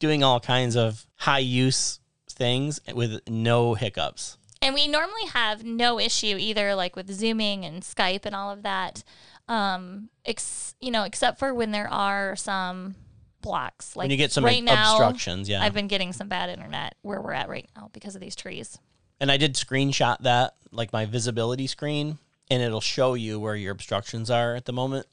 [0.00, 4.37] doing all kinds of high use things with no hiccups.
[4.60, 8.62] And we normally have no issue either, like with Zooming and Skype and all of
[8.64, 9.04] that.
[9.48, 12.96] Um, ex- you know, except for when there are some
[13.40, 13.94] blocks.
[13.96, 15.62] Like when you get some right now, obstructions, yeah.
[15.62, 18.78] I've been getting some bad internet where we're at right now because of these trees.
[19.20, 22.18] and I did screenshot that, like my visibility screen,
[22.50, 25.06] and it'll show you where your obstructions are at the moment,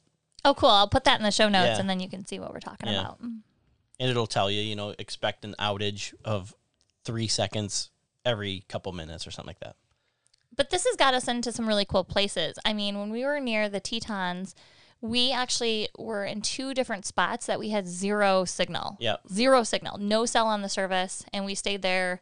[0.44, 0.68] Oh, cool!
[0.70, 1.80] I'll put that in the show notes, Yeah.
[1.80, 3.00] and then you can see what we're talking Yeah.
[3.00, 3.20] about.
[3.20, 3.42] and
[3.98, 6.54] it'll tell you, you know, expect an outage of
[7.04, 7.90] three seconds
[8.26, 9.76] every couple minutes or something like that.
[10.54, 12.58] But this has got us into some really cool places.
[12.64, 14.54] I mean, when we were near the Tetons,
[15.00, 18.96] we actually were in two different spots that we had zero signal.
[18.98, 19.16] Yeah.
[19.30, 21.24] Zero signal, no cell on the service.
[21.32, 22.20] And we stayed there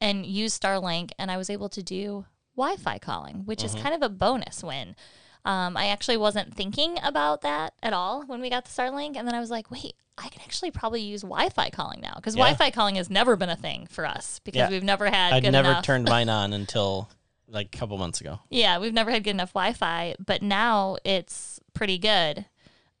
[0.00, 3.82] and used Starlink, and I was able to do Wi Fi calling, which is mm-hmm.
[3.82, 4.96] kind of a bonus win.
[5.44, 9.16] Um, I actually wasn't thinking about that at all when we got the Starlink.
[9.16, 12.14] And then I was like, wait, I can actually probably use Wi Fi calling now
[12.16, 12.44] because Yeah.
[12.44, 14.70] Wi Fi calling has never been a thing for us because Yeah.
[14.70, 15.84] we've never had I'd never enough.
[15.84, 17.08] turned mine on until
[17.48, 18.40] like a couple months ago.
[18.48, 22.46] Yeah, we've never had good enough Wi-Fi, but now it's pretty good,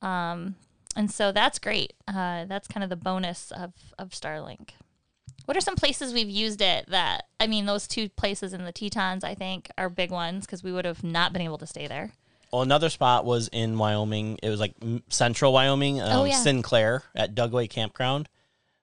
[0.02, 0.56] um,
[0.96, 1.94] and so that's great.
[2.06, 4.70] Uh, that's kind of the bonus of of Starlink.
[5.46, 8.72] What are some places we've used it that I mean, those two places in the
[8.72, 11.86] Tetons, I think, are big ones because we would have not been able to stay
[11.86, 12.12] there.
[12.54, 14.38] Well, another spot was in Wyoming.
[14.40, 14.76] It was like
[15.08, 16.36] central Wyoming, um, Oh, yeah.
[16.36, 18.28] Sinclair at Dugway Campground.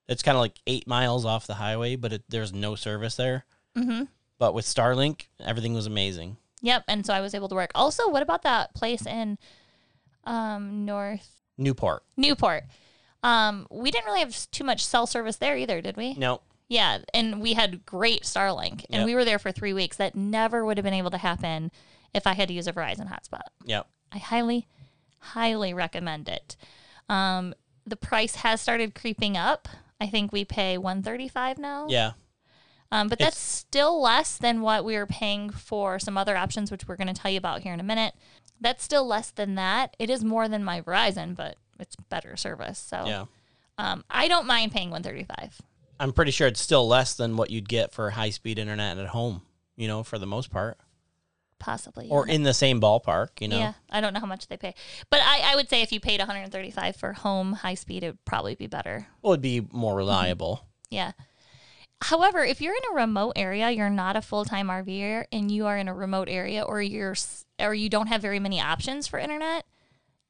[0.10, 3.46] It's kind of like eight miles off the highway, but it, there's no service there.
[3.78, 4.04] Mm-hmm.
[4.38, 6.36] But with Starlink, everything was amazing.
[6.62, 7.72] Yep, and so I was able to work.
[7.74, 9.38] Also, what about that place in
[10.26, 12.04] um, North Newport.
[12.18, 12.66] Newport?
[13.24, 16.14] Um, we didn't really have too much cell service there either, did we?
[16.16, 19.06] No, Yeah, and we had great Starlink, and Yep.
[19.06, 19.96] we were there for three weeks.
[19.96, 21.72] That never would have been able to happen
[22.14, 23.44] if I had to use a Verizon hotspot.
[23.66, 23.88] Yep.
[24.12, 24.68] I highly,
[25.20, 26.56] highly recommend it.
[27.10, 27.54] Um,
[27.86, 29.68] the price has started creeping up.
[30.00, 31.88] I think we pay one thirty five now.
[31.90, 32.12] Yeah.
[32.92, 36.72] Um, but It's- that's still less than what we were paying for some other options,
[36.72, 38.14] which we're going to tell you about here in a minute.
[38.60, 39.96] That's still less than that.
[39.98, 42.78] It is more than my Verizon, but it's better service.
[42.80, 43.26] So Yeah.
[43.78, 45.62] um, I don't mind paying one thirty five.
[46.00, 49.08] I'm pretty sure it's still less than what you'd get for high speed internet at
[49.08, 49.44] home,
[49.78, 50.78] you know, for the most part.
[51.62, 52.08] Possibly.
[52.10, 53.60] Or in the same ballpark, you know.
[53.60, 54.74] Yeah, I don't know how much they pay,
[55.12, 58.26] but I, I would say if you paid 135 for home high speed, it would
[58.26, 59.06] probably be better.
[59.22, 60.66] Well, it'd be more reliable.
[60.90, 61.12] Yeah.
[62.02, 65.68] However, if you're in a remote area, you're not a full time RVer, and you
[65.68, 67.16] are in a remote area, or you're
[67.60, 69.66] or you don't have very many options for internet,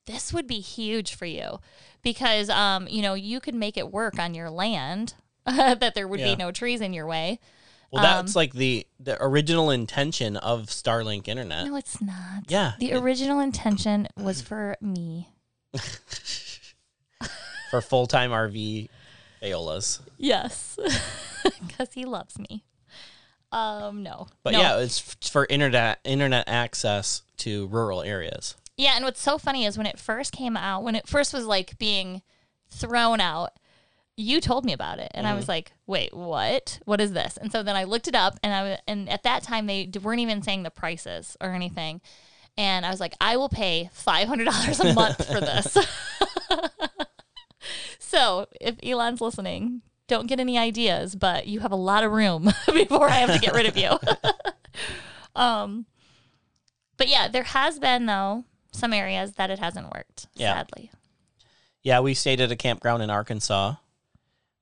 [0.05, 1.59] this would be huge for you,
[2.01, 5.13] because um you know you could make it work on your land,
[5.45, 6.31] that there would Yeah.
[6.31, 7.39] be no trees in your way.
[7.91, 11.65] Well, that's like the the original intention of Starlink internet.
[11.67, 12.43] No, it's not.
[12.47, 15.27] Yeah, The it- original intention was for me.
[17.69, 18.89] for full time RV
[19.41, 19.99] Fayolas.
[20.17, 20.77] Yes,
[21.67, 22.63] because he loves me.
[23.51, 24.61] Um, no, But No.
[24.61, 28.55] yeah, it's f- for internet internet access to rural areas.
[28.77, 28.93] yeah.
[28.95, 31.77] And what's so funny is when it first came out, when it first was like
[31.77, 32.21] being
[32.69, 33.51] thrown out,
[34.17, 36.79] you told me about it, and I was like, "Wait, what?
[36.85, 39.43] What is this?" And so then I looked it up, and I and at that
[39.43, 42.01] time they weren't even saying the prices or anything,
[42.57, 45.77] and I was like, "I will pay five hundred dollars a month for this."
[47.99, 52.51] so if Elon's listening, don't get any ideas, but you have a lot of room
[52.73, 53.97] before I have to get rid of you.
[55.35, 55.85] um,
[56.97, 60.27] but yeah, there has been though some areas that it hasn't worked.
[60.35, 60.53] Yeah.
[60.53, 60.91] Sadly.
[61.83, 63.75] Yeah, we stayed at a campground in Arkansas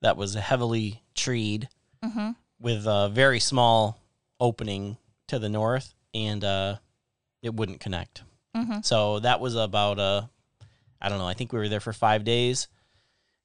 [0.01, 1.69] that was heavily treed
[2.03, 2.29] Mm-hmm.
[2.61, 3.99] with a very small
[4.39, 4.95] opening
[5.27, 6.75] to the north, and uh,
[7.41, 8.23] it wouldn't connect.
[8.55, 8.85] Mhm.
[8.85, 10.21] So that was about uh,
[11.01, 11.27] I don't know.
[11.27, 12.69] I think we were there for five days.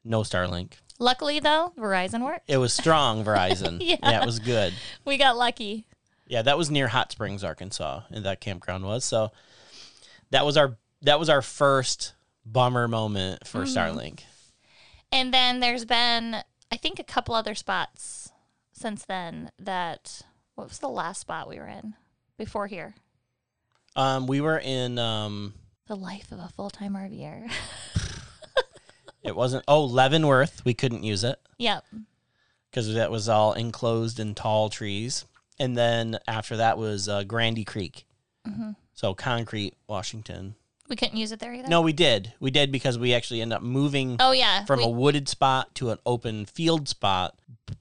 [0.04, 0.74] No Starlink.
[1.00, 2.48] Luckily though, Verizon worked.
[2.48, 3.78] It was strong Verizon.
[3.82, 4.22] Yeah.
[4.22, 4.72] it was good.
[5.04, 5.86] We got lucky.
[6.28, 9.04] Yeah, that was near Hot Springs, Arkansas, and that campground was.
[9.04, 9.32] So
[10.30, 12.14] that was our that was our first
[12.46, 13.76] bummer moment for Mm-hmm.
[13.76, 14.20] Starlink.
[15.14, 16.38] And then there's been,
[16.72, 18.32] I think, a couple other spots
[18.72, 20.22] since then that,
[20.56, 21.94] what was the last spot we were in
[22.36, 22.96] before here?
[23.94, 25.54] Um, we were in um,
[25.86, 27.48] The life of a full time RVer.
[29.22, 30.64] it wasn't oh Leavenworth.
[30.64, 31.84] We couldn't use it yep.
[32.70, 35.26] because that was all enclosed in tall trees.
[35.60, 38.04] And then after that was uh, Grandy Creek,
[38.48, 38.72] Mm-hmm.
[38.92, 40.56] so concrete, Washington.
[40.88, 41.68] We couldn't use it there either.
[41.68, 42.34] No, we did.
[42.40, 44.64] We did because we actually ended up moving Oh, yeah.
[44.64, 47.34] from we- a wooded spot to an open field spot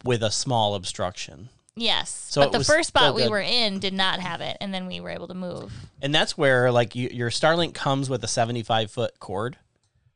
[0.03, 1.49] with a small obstruction.
[1.75, 2.09] yes.
[2.29, 4.55] So but the first spot we were in did not have it.
[4.61, 5.73] And then we were able to move.
[6.01, 9.57] And that's where like you, your Starlink comes with a 75 foot cord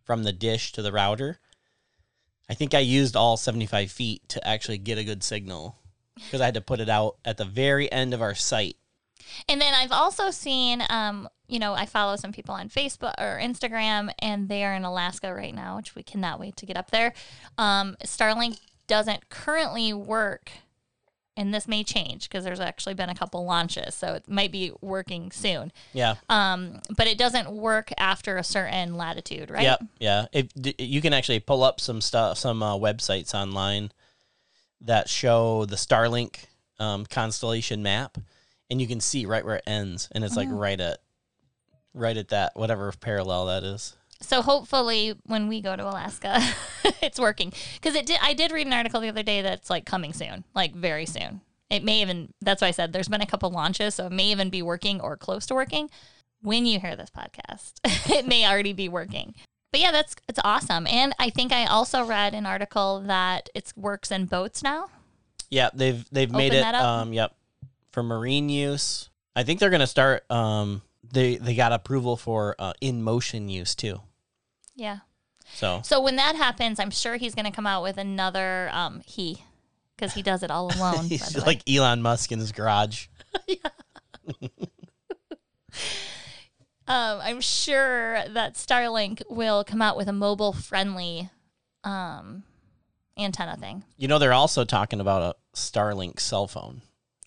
[0.06, 1.40] from the dish to the router.
[2.50, 5.76] I think I used all 75 feet to actually get a good signal
[6.16, 8.78] because I had to put it out at the very end of our site.
[9.50, 13.40] And then I've also seen, um, you know, I follow some people on Facebook or
[13.42, 16.92] Instagram, and they are in Alaska right now, which we cannot wait to get up
[16.92, 17.14] there.
[17.58, 20.52] Um, Starlink doesn't currently work,
[21.38, 24.72] and this may change because there's actually been a couple launches, so it might be
[24.82, 25.72] working soon.
[25.94, 26.16] Yeah.
[26.30, 29.64] Um, but it doesn't work after a certain latitude, right?
[29.64, 29.84] Yep.
[30.00, 30.26] Yeah.
[30.34, 33.92] If d- you can actually pull up some stuff, some uh, websites online
[34.82, 36.46] that show the Starlink
[36.80, 38.18] um, constellation map,
[38.70, 41.00] and you can see right where it ends, and it's like right at,
[41.98, 43.96] right at that whatever parallel that is.
[44.22, 46.42] So hopefully, when we go to Alaska,
[47.02, 47.54] it's working.
[47.76, 48.20] Because it did.
[48.22, 51.42] I did read an article the other day that's like coming soon, like very soon.
[51.70, 52.34] It may even.
[52.42, 55.02] That's why I said there's been a couple launches, so it may even be working
[55.02, 55.90] or close to working.
[56.42, 57.74] When you hear this podcast,
[58.10, 59.36] it may already be working.
[59.72, 60.88] But yeah, that's it's awesome.
[60.88, 64.90] And I think I also read an article that it works in boats now.
[65.52, 66.64] Yeah, they've they've made it.
[66.64, 67.36] Um, yep,
[67.92, 69.10] for marine use.
[69.36, 70.30] I think they're gonna start.
[70.32, 74.02] Um, they they got approval for uh, in motion use too.
[74.76, 75.00] Yeah.
[75.54, 79.02] So So when that happens, I'm sure he's going to come out with another um
[79.06, 79.44] he
[79.96, 81.06] because he does it all alone.
[81.06, 81.46] he's the way.
[81.46, 83.08] like Elon Musk in his garage.
[86.90, 91.30] Um, I'm sure that Starlink will come out with a mobile friendly
[91.84, 92.44] um,
[93.18, 93.84] antenna thing.
[93.98, 96.82] You know, they're also talking about a Starlink cell phone.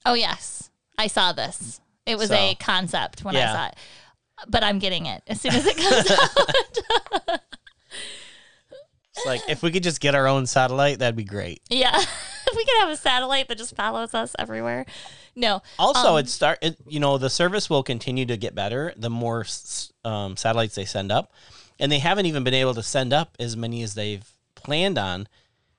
[0.06, 0.70] Oh, yes.
[0.96, 1.78] I saw this.
[2.10, 3.52] It was So- a concept when I Yeah.
[3.54, 3.74] saw it.
[4.48, 6.10] But I'm getting it as soon as it comes
[7.28, 7.40] out.
[9.16, 11.62] It's like if we could just get our own satellite, that'd be great.
[11.68, 11.98] Yeah.
[12.50, 14.84] If we could have a satellite that just follows us everywhere.
[15.36, 15.62] No.
[15.78, 16.58] Also, Um, it start.
[16.62, 19.46] It, you know, the service will continue to get better the more
[20.04, 21.32] um, satellites they send up,
[21.78, 24.24] and they haven't even been able to send up as many as they've
[24.56, 25.28] planned on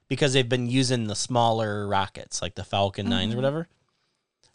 [0.07, 3.09] because they've been using the smaller rockets like the Falcon Mm-hmm.
[3.15, 3.67] Nines or whatever.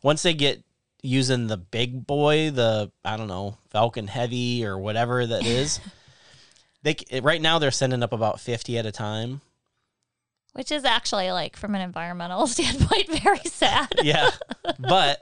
[0.03, 0.63] Once they get
[1.07, 5.81] using the big boy, the I don't know Falcon Heavy or whatever that is,
[6.83, 9.41] they right now they're sending up about fifty at a time.
[10.53, 13.89] Which is actually like from an environmental standpoint very sad.
[14.03, 14.31] Yeah,
[14.79, 15.21] but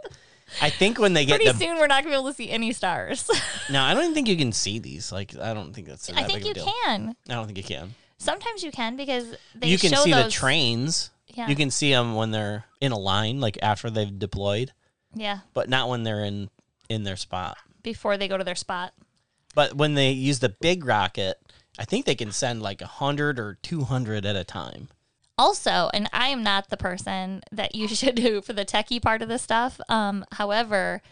[0.61, 2.51] I think when they get Pretty the soon we're not gonna be able to see
[2.51, 3.29] any stars.
[3.71, 5.11] No, I don't even think you can see these.
[5.11, 6.07] Like, I don't think that's.
[6.07, 6.71] That I think you deal.
[6.85, 7.17] can.
[7.29, 7.95] I don't think you can.
[8.19, 11.11] Sometimes you can because they you can see the trains.
[11.29, 11.49] Yeah.
[11.49, 14.73] You can see them when they're in a line, like after they've deployed,
[15.15, 15.41] Yeah.
[15.53, 16.51] but not when they're in
[16.89, 17.57] in their spot.
[17.83, 18.95] Before they go to their spot.
[19.55, 21.39] But when they use the big rocket,
[21.79, 24.89] I think they can send like a hundred or two hundred at a time.
[25.37, 29.23] Also, and I am not the person that you should do for the techie part
[29.23, 29.81] of this stuff.
[29.89, 31.03] Um, however,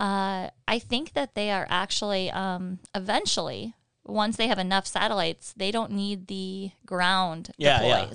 [0.00, 5.70] uh, I think that they are actually um, eventually, once they have enough satellites, they
[5.70, 8.10] don't need the ground Yeah, yeah.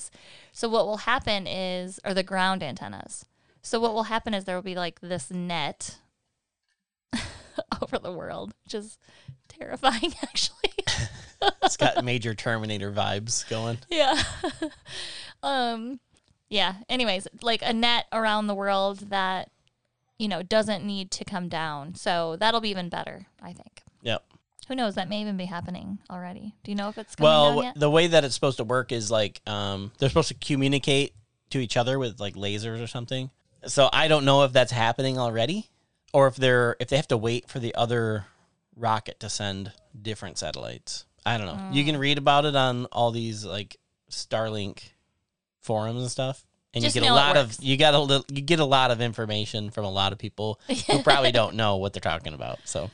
[0.52, 3.26] So what will happen is, or the ground antennas.
[3.64, 5.98] So what will happen is there will be like this net
[7.82, 8.98] over the world, which is
[9.48, 10.74] terrifying, actually.
[11.64, 13.78] It's got major Terminator vibes going.
[13.90, 14.22] Yeah.
[15.44, 16.00] um
[16.50, 19.50] yeah, anyways, like a net around the world that
[20.20, 21.96] you know doesn't need to come down.
[21.96, 23.82] So that'll be even better, I think.
[24.04, 24.24] Yep.
[24.68, 24.96] Who knows?
[24.96, 26.54] That may even be happening already.
[26.64, 27.80] Do you know if it's coming Well, down yet?
[27.80, 31.14] the way that it's supposed to work is like um, they're supposed to communicate
[31.50, 33.30] to each other with like lasers or something.
[33.68, 35.70] So I don't know if that's happening already,
[36.14, 38.26] or if they're if they have to wait for the other
[38.76, 41.06] rocket to send different satellites.
[41.26, 41.62] I don't know.
[41.70, 41.88] You Mm.
[41.88, 43.78] can read about it on all these like
[44.12, 44.80] Starlink
[45.62, 48.42] forums and stuff, and Just you get a lot of you got a little you
[48.42, 51.94] get a lot of information from a lot of people who probably don't know what
[51.94, 52.68] they're talking about.
[52.68, 52.92] So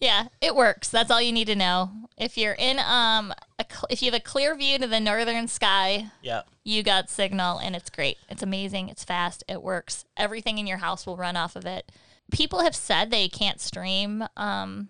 [0.00, 0.88] Yeah, it works.
[0.88, 1.90] That's all you need to know.
[2.16, 5.48] If you're in um a cl- if you have a clear view to the northern
[5.48, 8.18] sky, yeah, you got signal and it's great.
[8.28, 8.88] It's amazing.
[8.88, 9.44] It's fast.
[9.48, 10.04] It works.
[10.16, 11.90] Everything in your house will run off of it.
[12.30, 14.24] People have said they can't stream.
[14.36, 14.88] Um,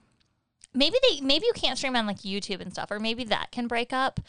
[0.75, 3.66] maybe they maybe you can't stream on like YouTube and stuff, or maybe that can
[3.66, 4.21] break up.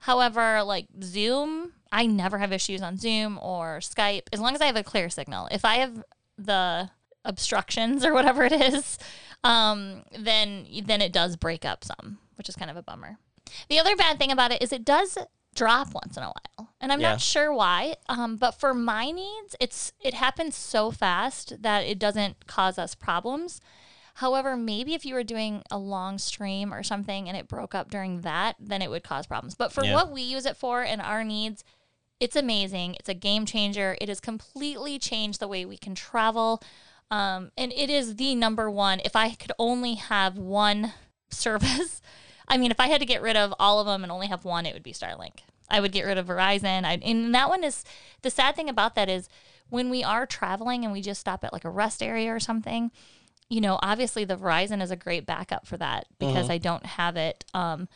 [0.00, 4.66] However, like Zoom, I never have issues on Zoom or Skype as long as I
[4.66, 5.48] have a clear signal.
[5.50, 6.04] If I have
[6.36, 6.90] the
[7.24, 8.98] obstructions or whatever it is,
[9.46, 13.18] um, then then it does break up some, which is kind of a bummer.
[13.68, 15.16] The other bad thing about it is it does
[15.54, 17.12] drop once in a while, and I'm Yeah.
[17.12, 17.96] not sure why.
[18.08, 22.94] Um, but for my needs, it's it happens so fast that it doesn't cause us
[22.94, 23.60] problems.
[24.14, 27.90] However, maybe if you were doing a long stream or something and it broke up
[27.90, 29.54] during that, then it would cause problems.
[29.54, 29.92] But for Yeah.
[29.94, 31.62] what we use it for and our needs,
[32.18, 32.94] it's amazing.
[32.98, 33.94] It's a game changer.
[34.00, 36.62] It has completely changed the way we can travel.
[37.10, 39.00] Um, and it is the number one.
[39.04, 40.92] If I could only have one
[41.30, 42.00] service,
[42.48, 44.44] I mean, if I had to get rid of all of them and only have
[44.44, 45.38] one, it would be Starlink.
[45.68, 46.84] I would get rid of Verizon.
[46.84, 47.84] I, and that one is
[48.22, 49.28] the sad thing about that is
[49.68, 52.92] when we are traveling and we just stop at like a rest area or something,
[53.48, 57.16] you know, obviously the Verizon is a great backup for that because I don't have
[57.16, 57.44] it.
[57.52, 57.88] Um,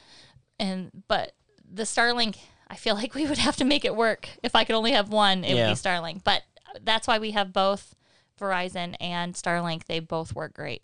[0.58, 1.32] and but
[1.72, 4.28] the Starlink, I feel like we would have to make it work.
[4.42, 5.66] If I could only have one, it Yeah.
[5.68, 6.24] would be Starlink.
[6.24, 6.42] But
[6.82, 7.94] that's why we have both
[8.40, 9.84] Verizon and Starlink.
[9.84, 10.82] They both work great.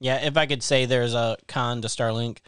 [0.00, 2.38] Yeah, if I could say there's a con to Starlink,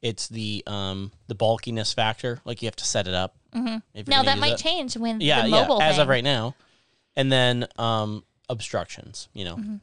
[0.00, 2.40] it's the um the bulkiness factor.
[2.44, 3.36] Like you have to set it up.
[3.54, 4.10] Mm-hmm.
[4.10, 5.60] Now that might change when Yeah, the yeah.
[5.60, 6.02] mobile As thing.
[6.02, 6.54] of right now,
[7.16, 9.28] and then um obstructions.
[9.34, 9.76] You know, Mm-hmm.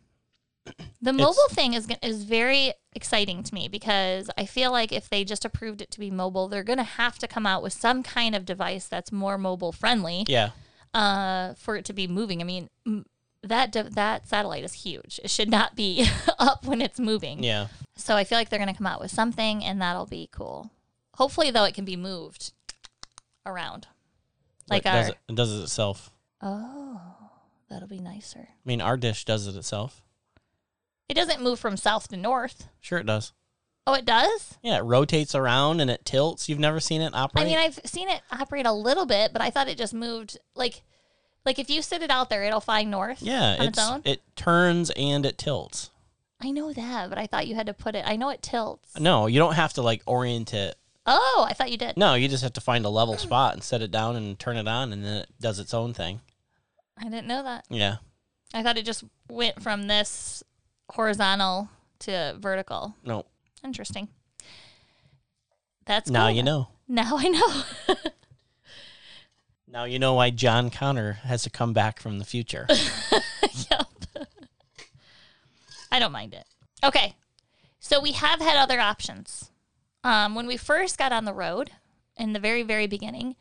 [1.01, 5.23] The mobile thing is is very exciting to me because I feel like if they
[5.23, 8.03] just approved it to be mobile, they're going to have to come out with some
[8.03, 10.51] kind of device that's more mobile friendly yeah,
[10.93, 12.41] uh, for it to be moving.
[12.41, 13.05] I mean, m-
[13.43, 15.19] that that satellite is huge.
[15.23, 16.07] It should not be
[16.39, 17.43] up when it's moving.
[17.43, 17.67] yeah.
[17.95, 20.71] So I feel like they're going to come out with something, and that'll be cool.
[21.15, 22.53] Hopefully, though, it can be moved
[23.45, 23.87] around.
[24.69, 26.11] Like it our does it, it does it itself.
[26.41, 27.01] oh,
[27.69, 28.47] that'll be nicer.
[28.49, 30.01] I mean, our dish does it itself.
[31.09, 32.69] It doesn't move from south to north.
[32.79, 33.33] Sure, it does.
[33.85, 34.57] Oh, it does.
[34.61, 36.47] Yeah, it rotates around and it tilts.
[36.47, 37.45] You've never seen it operate.
[37.45, 40.37] I mean, I've seen it operate a little bit, but I thought it just moved
[40.55, 40.83] like,
[41.45, 43.21] like if you sit it out there, it'll fly north.
[43.21, 44.01] yeah, on it's its own.
[44.05, 45.89] it turns and it tilts.
[46.43, 48.03] I know that, but I thought you had to put it.
[48.07, 48.99] I know it tilts.
[48.99, 50.75] No, you don't have to like orient it.
[51.05, 51.97] Oh, I thought you did.
[51.97, 54.57] No, you just have to find a level spot and set it down and turn
[54.57, 56.21] it on, and then it does its own thing.
[56.97, 57.65] I didn't know that.
[57.69, 57.97] Yeah.
[58.53, 60.43] I thought it just went from this
[60.89, 61.69] horizontal
[61.99, 62.95] to vertical.
[63.03, 63.25] No.
[63.63, 64.09] Interesting.
[65.85, 66.67] That's Now you know.
[66.87, 67.95] Now I know.
[69.71, 72.67] Now you know why John Connor has to come back from the future.
[73.71, 73.87] yep.
[75.89, 76.45] I don't mind it.
[76.83, 77.15] Okay.
[77.79, 79.49] So we have had other options.
[80.03, 81.71] Um, when we first got on the road
[82.17, 83.37] in the very, very beginning,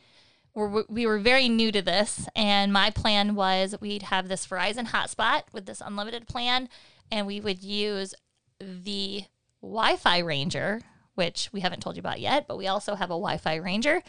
[0.55, 2.28] we're, we were very new to this.
[2.37, 6.68] And my plan was we'd have this Verizon hotspot with this unlimited plan,
[7.11, 8.14] and we would use
[8.61, 9.24] the
[9.62, 10.83] Wi Fi Ranger,
[11.16, 14.03] which we haven't told you about yet, but we also have a Wi Fi Ranger,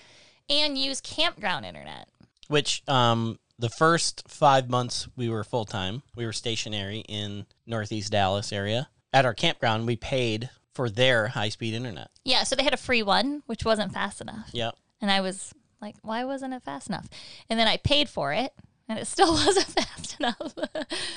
[0.50, 2.10] and use campground internet.
[2.52, 8.12] Which um, the first five months we were full time, we were stationary in Northeast
[8.12, 8.90] Dallas area.
[9.14, 12.10] At our campground, we paid for their high speed internet.
[12.24, 14.50] Yeah, so they had a free one, which wasn't fast enough.
[14.52, 14.76] Yep.
[15.02, 17.08] And I was like, why wasn't it fast enough?
[17.50, 18.54] And then I paid for it,
[18.88, 20.54] and it still wasn't fast enough.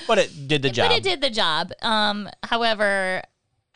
[0.07, 0.89] But it did the job.
[0.89, 1.71] But it did the job.
[1.81, 3.23] Um, however,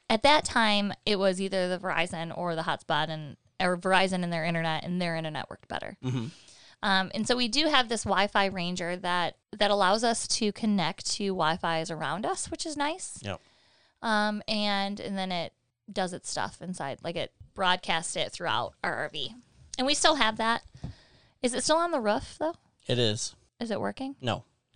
[0.09, 4.31] at that time, it was either the Verizon or the hotspot, and or Verizon and
[4.31, 5.97] their internet, and their internet worked better.
[6.03, 6.31] Mhm.
[6.81, 11.05] Um, and so we do have this Wi-Fi Ranger that that allows us to connect
[11.13, 13.19] to Wi-Fi's around us, which is nice.
[13.21, 13.41] Yep.
[14.01, 15.53] Um, and and then it
[15.91, 19.33] does its stuff inside, like it broadcasts it throughout our RV,
[19.77, 20.63] and we still have that.
[21.41, 22.55] Is it still on the roof though?
[22.87, 23.35] It is.
[23.59, 24.15] Is it working?
[24.21, 24.45] No.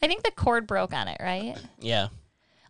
[0.00, 1.56] I think the cord broke on it, right?
[1.80, 2.08] Yeah.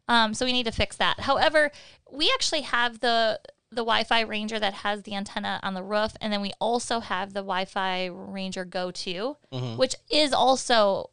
[0.08, 1.20] Um, so we need to fix that.
[1.20, 1.70] However,
[2.10, 3.38] we actually have the
[3.70, 7.34] the Wi-Fi Ranger that has the antenna on the roof, and then we also have
[7.34, 9.36] the Wi-Fi Ranger Go 2,
[9.76, 11.10] which is also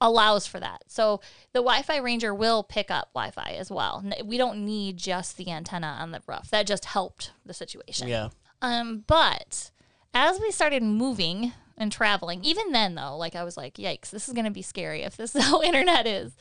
[0.00, 0.82] allows for that.
[0.86, 1.20] So
[1.52, 4.02] the Wi-Fi Ranger will pick up Wi-Fi as well.
[4.24, 6.48] We don't need just the antenna on the roof.
[6.50, 8.08] That just helped the situation.
[8.08, 8.30] Yeah.
[8.62, 9.70] Um, but
[10.14, 14.26] as we started moving and traveling, even then though, like I was like, yikes, this
[14.26, 16.34] is gonna be scary if this is how internet is.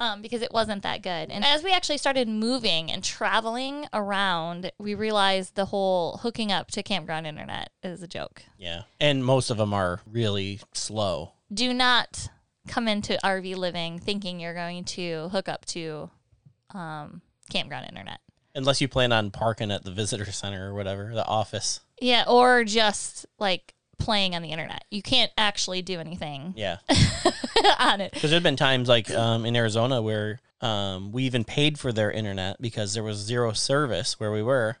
[0.00, 1.30] Um, because it wasn't that good.
[1.30, 6.70] And as we actually started moving and traveling around, we realized the whole hooking up
[6.70, 8.42] to campground internet is a joke.
[8.56, 8.84] Yeah.
[8.98, 11.32] And most of them are really slow.
[11.52, 12.30] Do not
[12.66, 16.08] come into RV living thinking you're going to hook up to
[16.72, 17.20] um,
[17.50, 18.20] campground internet.
[18.54, 21.80] Unless you plan on parking at the visitor center or whatever, the office.
[22.00, 24.84] Yeah, or just like playing on the internet.
[24.90, 26.78] You can't actually do anything Yeah.
[27.78, 28.12] on it.
[28.12, 32.10] Because there's been times like um, in Arizona where um, we even paid for their
[32.10, 34.76] internet because there was zero service where we were.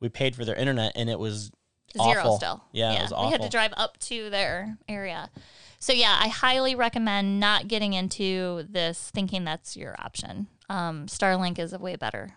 [0.00, 1.50] We paid for their internet and it was
[1.96, 2.36] Zero awful.
[2.36, 2.64] still.
[2.72, 5.30] Yeah, it was We had to drive up to their area.
[5.78, 10.48] So yeah, I highly recommend not getting into this thinking that's your option.
[10.68, 12.34] Um, Starlink is a way better.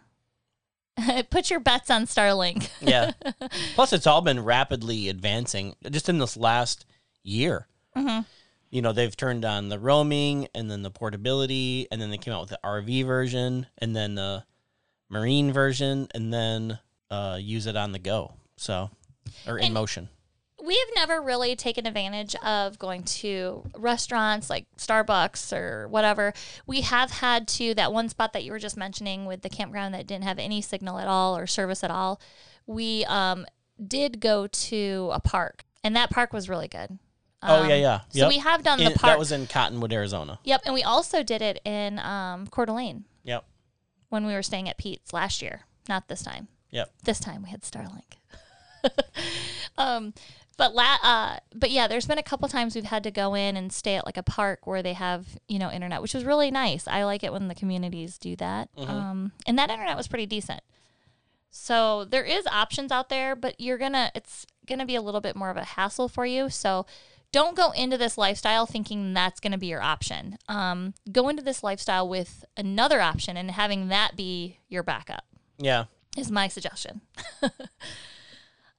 [1.29, 2.69] Put your bets on Starlink.
[2.81, 3.11] Yeah.
[3.75, 6.85] Plus, it's all been rapidly advancing just in this last
[7.23, 7.67] year.
[7.95, 8.21] Mm-hmm.
[8.71, 12.33] You know, they've turned on the roaming and then the portability, and then they came
[12.33, 14.43] out with the RV version and then the
[15.09, 16.79] marine version, and then
[17.09, 18.33] uh, use it on the go.
[18.57, 18.89] So,
[19.47, 20.09] or in And- motion.
[20.69, 26.31] We have never really taken advantage of going to restaurants like Starbucks or whatever.
[26.67, 29.95] We have had to that one spot that you were just mentioning with the campground
[29.95, 32.21] that didn't have any signal at all or service at all.
[32.67, 33.47] We um,
[33.83, 36.99] did go to a park, and that park was really good.
[37.41, 37.99] oh, Um, yeah, yeah.
[38.09, 39.13] So we have done In- the park.
[39.13, 40.37] That was in Cottonwood, Arizona.
[40.43, 43.43] yep, and we also did it in um, Coeur d'Alene Yep.
[44.09, 45.61] when we were staying at Pete's last year.
[45.87, 46.47] Not this time.
[46.69, 46.91] Yep.
[47.05, 48.19] This time we had Starlink.
[49.77, 50.13] um,
[50.59, 53.57] but la- uh, but yeah, there's been a couple times we've had to go in
[53.57, 56.51] and stay at like a park where they have you know internet, which was really
[56.51, 56.87] nice.
[56.87, 58.69] I like it when the communities do that.
[58.77, 60.61] Um, and that internet was pretty decent.
[61.49, 65.35] So there is options out there, but you're gonna it's gonna be a little bit
[65.35, 66.49] more of a hassle for you.
[66.49, 66.85] So
[67.31, 70.39] don't go into this lifestyle thinking that's going to be your option.
[70.47, 75.25] Um, go into this lifestyle with another option and having that be your backup
[75.59, 75.85] Yeah.
[76.17, 77.01] is my suggestion.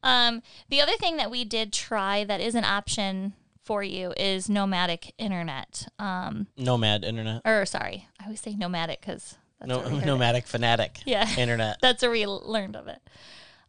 [0.03, 3.35] um, the other thing that we did try that is an option
[3.65, 5.87] for you is nomadic internet.
[5.99, 7.43] Um, Nomad internet.
[7.45, 10.07] or sorry, I always say nomadic because No, heard it.
[10.07, 11.01] nomadic fanatic.
[11.07, 11.29] Yeah.
[11.37, 11.77] Internet.
[11.83, 13.01] That's where we learned of it.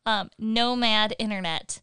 [0.06, 1.82] Um, Nomad Internet.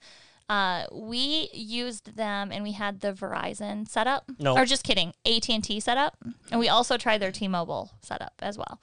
[0.49, 4.24] Uh, we used them and we had the Verizon setup.
[4.38, 4.57] No.
[4.57, 6.16] Or just kidding, AT and T setup,
[6.51, 8.80] and we also tried their T-Mobile setup as well.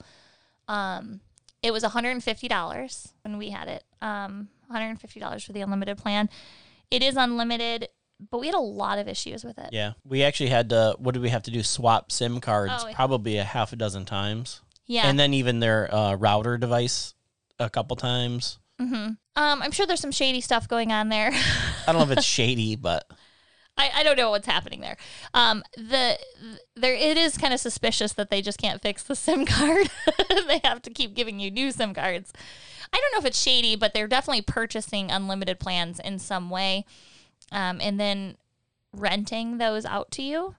[0.67, 1.21] Um,
[1.63, 3.83] it was one hundred and fifty dollars when we had it.
[3.99, 6.29] Um, one hundred and fifty dollars for the unlimited plan.
[6.91, 7.87] It is unlimited,
[8.31, 9.69] but we had a lot of issues with it.
[9.71, 9.93] Yeah.
[10.03, 11.63] We actually had to, what did we have to do?
[11.63, 12.95] Swap SIM cards Oh, yeah.
[12.95, 14.61] probably a half a dozen times.
[14.85, 15.07] Yeah.
[15.07, 17.15] And then even their uh, router device
[17.59, 18.59] a couple times.
[18.79, 21.31] um, I'm sure there's some shady stuff going on there.
[21.33, 23.09] I don't know if it's shady, but
[23.77, 24.97] I, I don't know what's happening there.
[25.33, 26.17] Um, the
[26.75, 29.89] there it is kind of suspicious that they just can't fix the SIM card.
[30.47, 32.31] they have to keep giving you new SIM cards.
[32.93, 36.85] I don't know if it's shady, but they're definitely purchasing unlimited plans in some way.
[37.51, 38.37] um, and then
[38.93, 40.55] renting those out to you.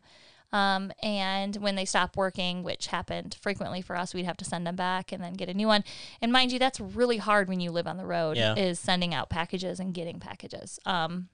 [0.52, 4.66] Um, and when they stop working, which happened frequently for us, we'd have to send
[4.66, 5.82] them back and then get a new one.
[6.22, 8.36] And mind you, that's really hard when you live on the road.
[8.36, 8.54] Yeah.
[8.54, 10.78] Is sending out packages and getting packages.
[10.86, 11.28] Um,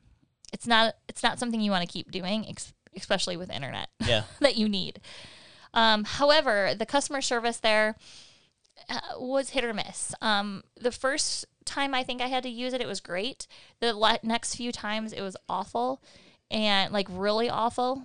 [0.53, 4.23] it's not it's not something you want to keep doing, ex- especially with internet Yeah.
[4.41, 5.01] that you need.
[5.75, 7.97] Um, however, the customer service there
[9.19, 10.15] was hit or miss.
[10.21, 13.47] Um, the first time I think I had to use it, it was great.
[13.81, 16.03] The le- next few times, it was awful
[16.51, 18.03] and like really awful.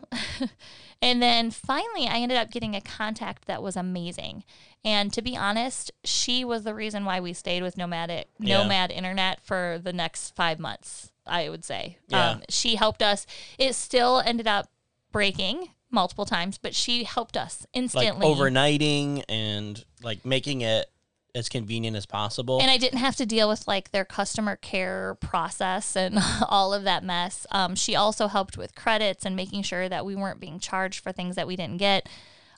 [1.02, 4.44] and then finally, I ended up getting a contact that was amazing.
[4.86, 8.64] And to be honest, she was the reason why we stayed with Nomadic Yeah.
[8.64, 11.12] Nomad Internet for the next five months.
[11.26, 12.30] I would say Yeah.
[12.32, 13.26] um, she helped us.
[13.58, 14.70] It still ended up
[15.12, 18.26] breaking multiple times, but she helped us Like instantly.
[18.28, 20.88] overnighting and like making it
[21.36, 22.60] as convenient as possible.
[22.60, 26.18] and I didn't have to deal with like their customer care process and
[26.50, 27.46] all of that mess.
[27.52, 31.12] Um, she also helped with credits and making sure that we weren't being charged for
[31.12, 32.10] things that we didn't get,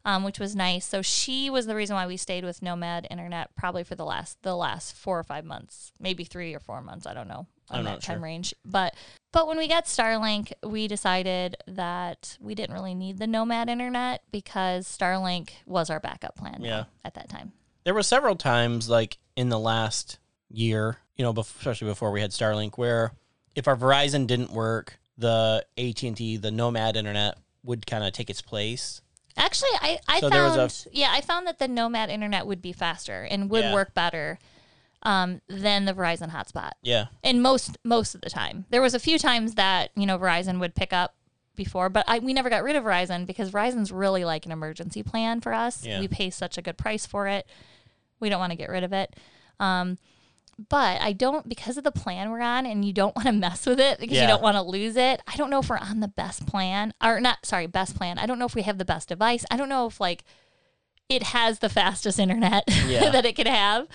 [0.05, 0.85] um, which was nice.
[0.85, 4.41] So she was the reason why we stayed with Nomad Internet probably for the last
[4.43, 7.05] the last four or five months, maybe three or four months.
[7.05, 8.23] I don't know on I'm that time sure.
[8.23, 8.95] range, but
[9.31, 14.23] but when we got Starlink, we decided that we didn't really need the Nomad Internet
[14.31, 16.61] because Starlink was our backup plan.
[16.61, 16.85] Yeah.
[17.05, 17.51] at that time.
[17.83, 20.17] there were several times like in the last
[20.49, 23.11] year, you know, bef- especially before we had Starlink, where
[23.55, 28.13] if our Verizon didn't work, the AT and T, the Nomad internet would kind of
[28.13, 29.01] take its place.
[29.39, 33.23] Actually, I, I So found yeah, I found that the Nomad internet would be faster
[33.23, 33.73] and would Yeah.
[33.73, 34.37] work better
[35.03, 36.71] um, than the Verizon hotspot.
[36.81, 40.17] Yeah, And most most of the time, there was a few times that you know
[40.19, 41.15] Verizon would pick up
[41.55, 45.01] before, but I, we never got rid of Verizon because Verizon's really like an emergency
[45.03, 45.85] plan for us.
[45.85, 45.99] Yeah.
[45.99, 47.47] We pay such a good price for it.
[48.19, 49.15] We don't want to get rid of it.
[49.59, 49.97] Um,
[50.67, 53.65] but I don't because of the plan we're on, and you don't want to mess
[53.65, 54.23] with it because Yeah.
[54.23, 55.21] you don't want to lose it.
[55.27, 57.45] I don't know if we're on the best plan or not.
[57.45, 58.17] Sorry, best plan.
[58.19, 59.45] I don't know if we have the best device.
[59.49, 60.23] I don't know if like
[61.07, 63.09] it has the fastest internet Yeah.
[63.09, 63.87] that it could have.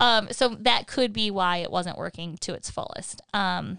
[0.00, 3.20] Um, so that could be why it wasn't working to its fullest.
[3.34, 3.78] Um,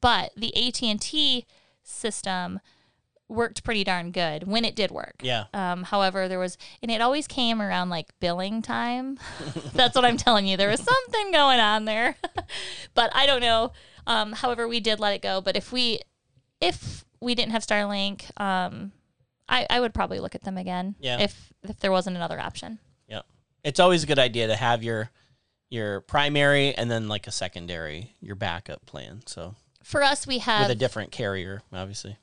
[0.00, 1.46] but the AT and T
[1.82, 2.60] system
[3.32, 5.14] worked pretty darn good when it did work.
[5.22, 9.18] yeah, Um, however, there was, and it always came around like billing time.
[9.74, 10.56] That's what I'm telling you.
[10.56, 12.16] There was something going on there,
[12.94, 13.72] but I don't know.
[14.06, 15.40] Um, however, we did let it go.
[15.40, 16.00] But if we,
[16.60, 18.92] if we didn't have Starlink, um,
[19.48, 20.94] I, I would probably look at them again.
[21.00, 21.20] Yeah.
[21.20, 22.78] If if there wasn't another option.
[23.08, 23.22] yeah.
[23.64, 25.10] It's always a good idea to have your
[25.70, 29.22] your primary and then like a secondary, your backup plan.
[29.26, 32.18] So For us, we have with a different carrier, obviously.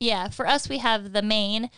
[0.00, 1.70] Yeah, for us, we have the main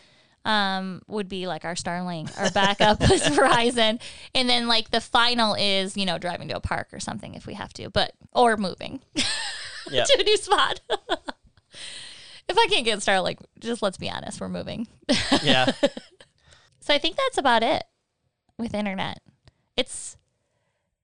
[0.44, 2.36] um, would be like our Starlink.
[2.40, 4.00] Our backup is Verizon,
[4.34, 7.46] and then like the final is you know driving to a park or something if
[7.46, 9.00] we have to, but or moving
[9.90, 10.80] Yeah, to a new spot.
[12.48, 14.86] if I can't get Starlink, just let's be honest, we're moving.
[15.42, 15.70] yeah,
[16.80, 17.84] So I think that's about it
[18.58, 19.20] with internet.
[19.76, 20.16] It's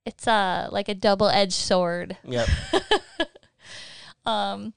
[0.06, 2.16] it's uh like a double edged sword.
[2.24, 2.48] yep.
[4.26, 4.72] um,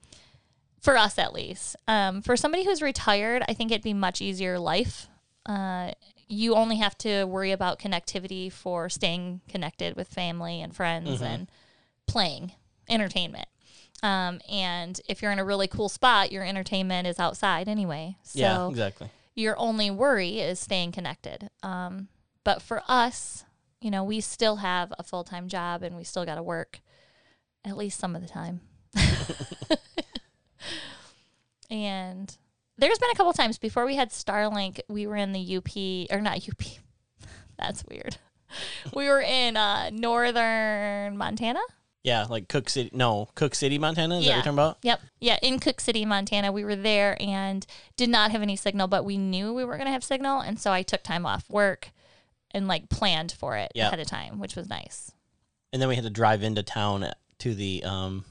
[0.88, 1.76] for us at least.
[1.90, 5.10] Um, for somebody who's retired, I think it'd be much easier life.
[5.46, 5.92] Uh,
[6.30, 11.52] you only have to worry about connectivity for staying connected with family and friends and
[12.06, 12.54] playing
[12.90, 13.48] entertainment.
[14.02, 18.16] Um, and if you're in a really cool spot, your entertainment is outside anyway.
[18.24, 19.10] So yeah, exactly.
[19.36, 21.50] your only worry is staying connected.
[21.64, 22.08] Um,
[22.46, 23.44] but for us,
[23.82, 26.80] you know, we still have a full time job and we still got to work
[27.66, 28.62] at least some of the time.
[31.70, 32.36] and
[32.78, 36.22] there's been a couple times before we had Starlink, we were in the UP or
[36.22, 36.62] not UP.
[37.58, 38.18] That's weird.
[38.94, 41.60] We were in uh, northern Montana.
[42.04, 42.90] Yeah, like Cooke City.
[42.94, 44.20] No, Cooke City, Montana.
[44.20, 44.78] Is that what you're talking about?
[44.84, 45.02] Yep.
[45.20, 46.52] Yeah, in Cooke City, Montana.
[46.54, 47.66] We were there and
[47.98, 50.40] did not have any signal, but we knew we were going to have signal.
[50.40, 51.90] And so I took time off work
[52.52, 53.88] and like planned for it Yeah.
[53.88, 55.12] ahead of time, which was nice.
[55.74, 58.24] And then we had to drive into town to the um,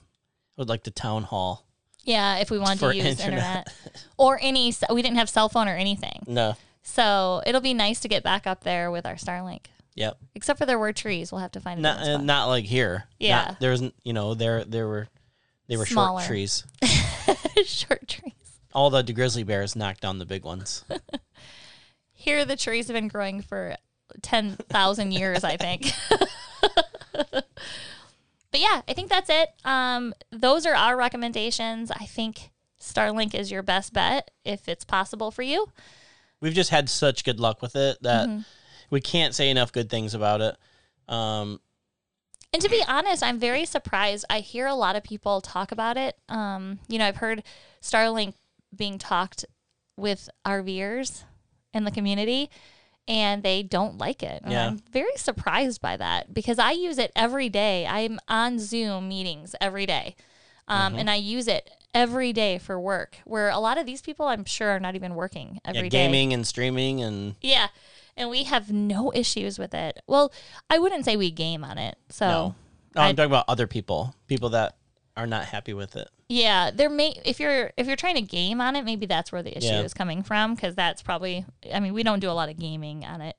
[0.57, 1.67] like the town hall.
[2.07, 3.69] Yeah, if we wanted For to use internet.
[3.69, 3.75] internet,
[4.17, 6.23] or any, we didn't have cell phone or anything.
[6.27, 6.57] No.
[6.83, 9.67] So it'll be nice to get back up there with our Starlink.
[9.97, 10.17] Yep.
[10.35, 11.33] Except for there were trees.
[11.33, 13.05] We'll have to find Not uh, not like here.
[13.19, 13.47] Yeah.
[13.49, 13.95] Not, there wasn't.
[14.05, 15.09] You know, there there were
[15.69, 16.21] they were Smaller.
[16.21, 16.65] short trees.
[17.65, 18.33] Short trees.
[18.75, 20.85] All the grizzly bears knocked down the big ones.
[22.13, 23.77] Here, the trees have been growing for
[24.23, 25.91] 10,000 years, I think.
[28.57, 29.51] but yeah, I think that's it.
[29.67, 31.91] Um, those are our recommendations.
[31.91, 32.51] I think
[32.81, 35.67] Starlink is your best bet if it's possible for you.
[36.41, 38.41] We've just had such good luck with it that Mm-hmm.
[38.89, 40.57] we can't say enough good things about it.
[41.07, 41.61] Um,
[42.55, 44.25] And to be honest, I'm very surprised.
[44.31, 46.17] I hear a lot of people talk about it.
[46.31, 47.43] Um, you know, I've heard
[47.83, 48.33] Starlink
[48.75, 49.45] being talked
[49.99, 51.25] with RVers
[51.75, 52.49] in the community
[53.09, 54.43] and they don't like it.
[54.43, 54.67] And Yeah.
[54.69, 57.87] I'm very surprised by that because I use it every day.
[57.87, 60.17] I'm on Zoom meetings every day.
[60.69, 60.99] Um, Mm-hmm.
[61.01, 64.45] and I use it every day for work where a lot of these people I'm
[64.45, 65.89] sure are not even working every Yeah, day.
[66.07, 67.69] gaming and streaming and Yeah.
[68.17, 70.01] And we have no issues with it.
[70.07, 70.33] Well,
[70.69, 71.97] I wouldn't say we game on it.
[72.09, 72.55] So no.
[72.97, 74.75] I- I'm talking about other people, people that
[75.17, 76.09] are not happy with it.
[76.29, 79.43] Yeah, there may if you're if you're trying to game on it, maybe that's where
[79.43, 79.83] the issue Yeah.
[79.83, 83.05] is coming from because that's probably I mean we don't do a lot of gaming
[83.05, 83.37] on it,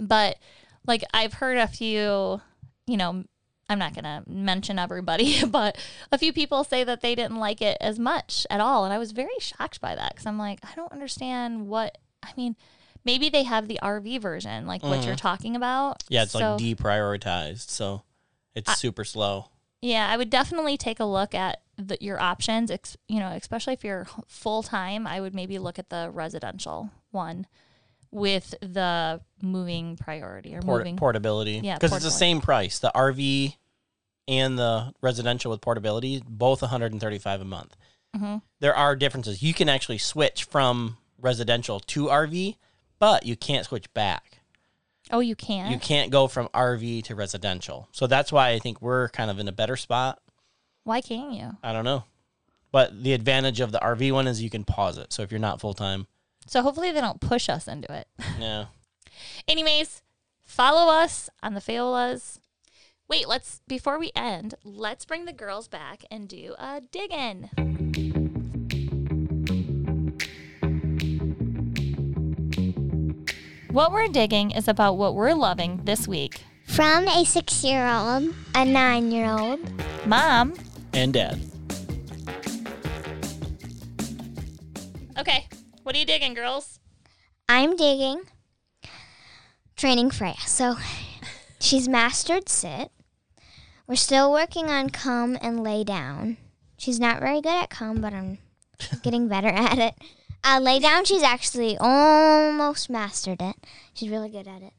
[0.00, 0.38] but
[0.86, 2.40] like I've heard a few,
[2.86, 3.24] you know,
[3.68, 5.76] I'm not gonna mention everybody, but
[6.12, 8.98] a few people say that they didn't like it as much at all, and I
[8.98, 12.56] was very shocked by that because I'm like I don't understand what I mean.
[13.04, 16.00] Maybe they have the RV version, like what you're talking about.
[16.04, 16.14] Mm-hmm.
[16.14, 18.02] Yeah, it's So- like deprioritized, so
[18.54, 19.46] it's super slow.
[19.80, 22.70] Yeah, I would definitely take a look at the, your options.
[22.70, 26.90] Ex, you know, especially if you're full time, I would maybe look at the residential
[27.10, 27.46] one
[28.10, 30.96] with the moving priority or Port- moving.
[30.96, 31.60] portability.
[31.62, 32.78] Yeah, because it's the same price.
[32.78, 33.56] The RV
[34.26, 37.76] and the residential with portability, both 135 a month.
[38.16, 38.42] Mhm.
[38.60, 39.42] There are differences.
[39.42, 42.56] You can actually switch from residential to RV,
[42.98, 44.37] but you can't switch back.
[45.10, 45.70] Oh, you can't.
[45.70, 47.88] You can't go from RV to residential.
[47.92, 50.20] So that's why I think we're kind of in a better spot.
[50.84, 51.56] Why can't you?
[51.62, 52.04] I don't know.
[52.72, 55.12] But the advantage of the RV one is you can pause it.
[55.12, 56.06] So if you're not full time,
[56.46, 58.08] So hopefully they don't push us into it.
[58.38, 58.66] yeah.
[59.46, 60.02] Anyways,
[60.44, 62.38] follow us on the Fayolas.
[63.08, 67.48] Wait, let's before we end, let's bring the girls back and do a dig in.
[73.70, 76.42] What we're digging is about what we're loving this week.
[76.66, 79.60] From a six year old, a nine year old,
[80.06, 80.54] Mom.
[80.94, 81.38] And dad.
[85.18, 85.46] Okay,
[85.82, 86.80] what are you digging, girls?
[87.48, 88.22] I'm digging
[89.76, 90.34] training Freya.
[90.46, 90.76] So
[91.60, 92.90] she's mastered sit.
[93.86, 96.36] We're still working on come and lay down.
[96.76, 98.38] She's not very good at come, but I'm
[99.02, 99.94] getting better at it.
[100.44, 103.56] Uh, lay down, she's actually almost mastered it.
[103.94, 104.72] She's really good at it.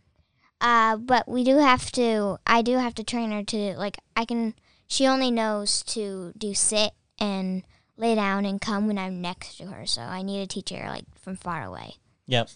[0.62, 4.26] Uh, but we do have to, I do have to train her to, like, I
[4.26, 4.56] can,
[4.88, 7.64] she only knows to do sit and
[7.98, 9.86] lay down and come when I'm next to her.
[9.86, 11.96] So I need to teach her, like, from far away.
[12.28, 12.50] Yep.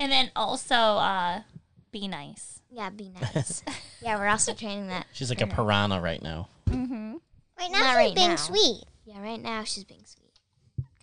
[0.00, 1.40] And then also uh
[1.92, 2.60] be nice.
[2.70, 3.62] Yeah, be nice.
[4.02, 5.06] yeah, we're also training that.
[5.12, 6.48] She's like a piranha right now.
[6.68, 7.14] Mm-hmm.
[7.58, 8.36] Right now, Not she's right being now.
[8.36, 8.82] sweet.
[9.04, 10.23] Yeah, right now she's being sweet.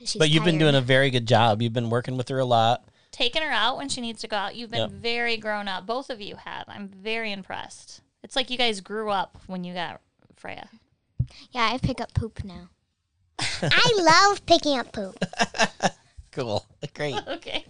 [0.01, 1.61] 'Cause she's But you've been doing a very good job.
[1.61, 2.83] You've been working with her a lot.
[3.11, 4.55] Taking her out when she needs to go out.
[4.55, 4.91] You've been Yep.
[4.91, 5.85] very grown up.
[5.85, 6.63] Both of you have.
[6.67, 8.01] I'm very impressed.
[8.23, 10.01] It's like you guys grew up when you got
[10.35, 10.69] Freya.
[11.51, 12.69] Yeah, I pick up poop now.
[13.39, 15.17] I love picking up poop.
[16.31, 16.65] Cool.
[16.93, 17.15] Great.
[17.27, 17.65] okay.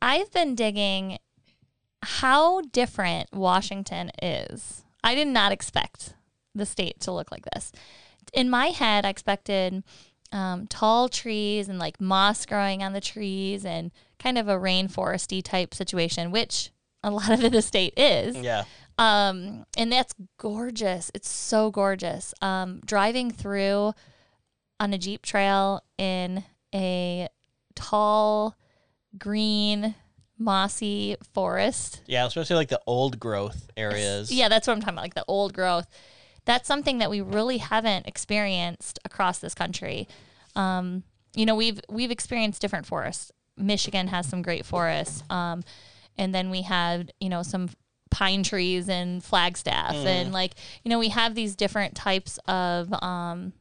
[0.00, 1.18] I've been digging
[2.02, 4.84] how different Washington is.
[5.04, 6.14] I did not expect
[6.54, 7.72] the state to look like this.
[8.32, 9.84] In my head, I expected
[10.32, 15.42] um, tall trees and like moss growing on the trees and kind of a rainforesty
[15.42, 16.70] type situation, which
[17.02, 18.36] a lot of the state is.
[18.36, 18.64] Yeah.
[18.98, 21.10] Um, and that's gorgeous.
[21.14, 22.34] It's so gorgeous.
[22.42, 23.94] Um, driving through
[24.78, 27.28] on a Jeep trail in a
[27.74, 28.56] tall,
[29.18, 29.94] green,
[30.38, 32.02] mossy forest.
[32.06, 34.30] Yeah, especially like the old growth areas.
[34.30, 35.86] Yeah, that's what I'm talking about, like the old growth.
[36.50, 40.08] That's something that we really haven't experienced across this country.
[40.56, 41.04] Um,
[41.36, 43.30] you know, we've we've experienced different forests.
[43.56, 45.62] Michigan has some great forests, um,
[46.18, 47.68] and then we had you know some
[48.10, 53.52] pine trees and Flagstaff, and like you know we have these different types of um,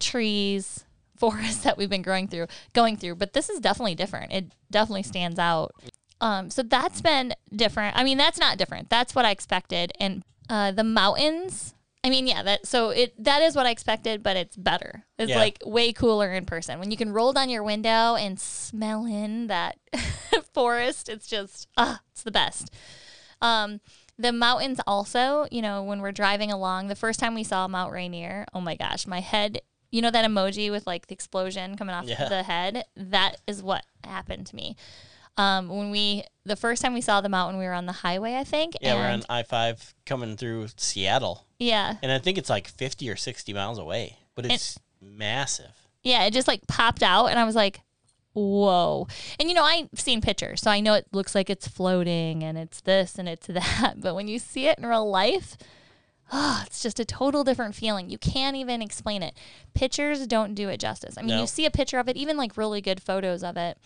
[0.00, 0.84] trees,
[1.16, 3.14] forests that we've been growing through, going through.
[3.14, 4.32] But this is definitely different.
[4.32, 5.72] It definitely stands out.
[6.20, 7.96] Um, so that's been different.
[7.96, 8.90] I mean, that's not different.
[8.90, 9.92] That's what I expected.
[10.00, 11.74] And uh, the mountains.
[12.04, 15.04] I mean, yeah, that so it that is what I expected, but it's better.
[15.18, 15.38] It's Yeah.
[15.38, 16.78] like way cooler in person.
[16.78, 19.78] When you can roll down your window and smell in that
[20.52, 22.70] forest, it's just ah, it's the best.
[23.40, 23.80] Um,
[24.18, 27.92] the mountains also, you know, when we're driving along, the first time we saw Mount
[27.92, 31.94] Rainier, oh my gosh, my head, you know that emoji with like the explosion coming
[31.94, 32.28] off Yeah.
[32.28, 32.84] the head?
[32.96, 34.76] That is what happened to me.
[35.36, 37.92] Um, when we the first time we saw them out when we were on the
[37.92, 38.74] highway, I think.
[38.80, 41.46] Yeah, we're on I five coming through Seattle.
[41.58, 41.96] Yeah.
[42.02, 44.18] And I think it's like fifty or sixty miles away.
[44.34, 45.72] But it's massive.
[46.02, 47.80] Yeah, it just like popped out and I was like,
[48.34, 49.08] whoa.
[49.40, 52.58] And you know, I've seen pictures, so I know it looks like it's floating and
[52.58, 53.94] it's this and it's that.
[53.98, 55.56] But when you see it in real life,
[56.32, 58.10] oh, it's just a total different feeling.
[58.10, 59.34] You can't even explain it.
[59.74, 61.16] Pictures don't do it justice.
[61.16, 61.40] I mean, No.
[61.40, 63.78] you see a picture of it, even like really good photos of it,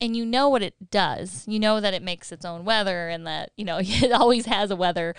[0.00, 1.44] and you know what it does.
[1.46, 4.70] You know that it makes its own weather and that, you know, it always has
[4.70, 5.14] a weather.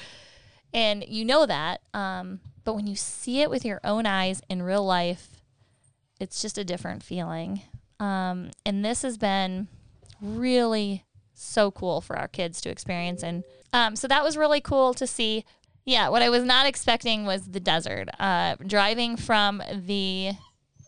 [0.74, 1.82] And you know that.
[1.94, 5.30] Um, but when you see it with your own eyes in real life,
[6.20, 7.62] it's just a different feeling.
[8.00, 9.68] Um, and this has been
[10.22, 13.24] really so cool for our kids to experience.
[13.24, 15.46] And um, so that was really cool to see.
[15.86, 18.10] Yeah, what I was not expecting was the desert.
[18.20, 20.32] Uh, driving from the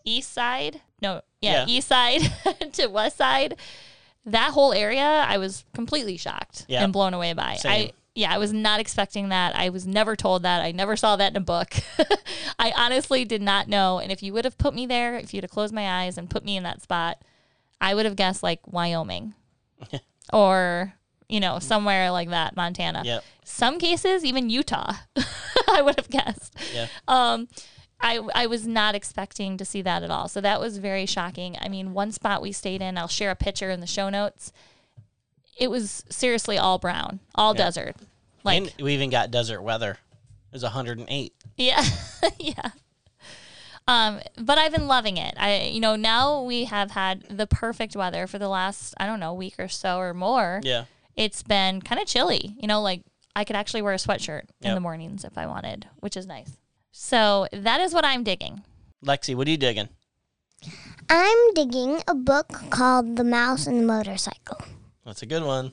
[0.08, 1.66] east side, no, yeah, Yeah.
[1.68, 2.22] east side
[2.74, 3.56] to west side,
[4.26, 6.84] that whole area, I was completely shocked Yeah.
[6.84, 7.56] and blown away by.
[7.56, 7.72] Same.
[7.72, 9.56] I yeah, I was not expecting that.
[9.56, 10.64] I was never told that.
[10.64, 11.76] I never saw that in a book.
[12.58, 14.00] I honestly did not know.
[14.00, 16.28] And if you would have put me there, if you'd have closed my eyes and
[16.28, 17.22] put me in that spot,
[17.80, 19.36] I would have guessed like Wyoming
[20.34, 20.94] or,
[21.30, 23.04] you know, somewhere like that, Montana.
[23.06, 23.24] Yep.
[23.46, 24.94] Some cases, even Utah,
[25.72, 26.56] I would have guessed.
[26.74, 26.88] Yeah.
[27.08, 27.48] Um,
[28.00, 30.28] I, I was not expecting to see that at all.
[30.28, 31.58] So that was very shocking.
[31.60, 34.54] I mean, one spot we stayed in, I'll share a picture in the show notes.
[35.58, 37.64] It was seriously all brown, all Yeah.
[37.66, 37.96] desert.
[38.44, 39.92] Like, and we even got desert weather.
[40.52, 41.34] It was 108.
[41.58, 41.84] yeah,
[42.40, 42.70] yeah.
[43.88, 45.34] Um, but I've been loving it.
[45.38, 49.20] I, you know, now we have had the perfect weather for the last, I don't
[49.20, 50.60] know, week or so or more.
[50.64, 50.86] Yeah.
[51.16, 52.56] It's been kind of chilly.
[52.60, 53.02] You know, like
[53.36, 56.52] I could actually wear a sweatshirt in the mornings if I wanted, which is nice.
[56.92, 58.64] So that is what I'm digging.
[59.06, 59.90] Lexi, what are you digging?
[61.10, 64.62] I'm digging a book called The Mouse and the Motorcycle.
[65.06, 65.72] That's a good one.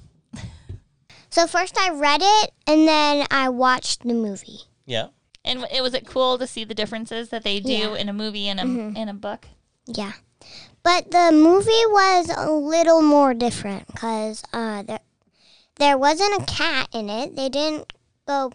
[1.31, 4.61] So first I read it and then I watched the movie.
[4.87, 5.09] Yeah.
[5.45, 7.95] And it was it cool to see the differences that they do Yeah.
[7.97, 8.63] in a movie and a
[9.01, 9.49] in a book.
[9.87, 10.13] Yeah.
[10.85, 15.01] But the movie was a little more different because uh, there,
[15.77, 17.35] there wasn't a cat in it.
[17.35, 17.93] They didn't
[18.29, 18.53] go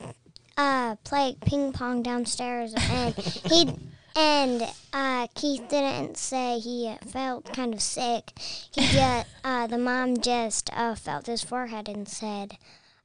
[0.60, 3.70] uh, play ping pong downstairs, and he
[4.16, 8.34] and uh, Keith didn't say he felt kind of sick.
[8.38, 12.58] He just uh, the mom just uh, felt his forehead and said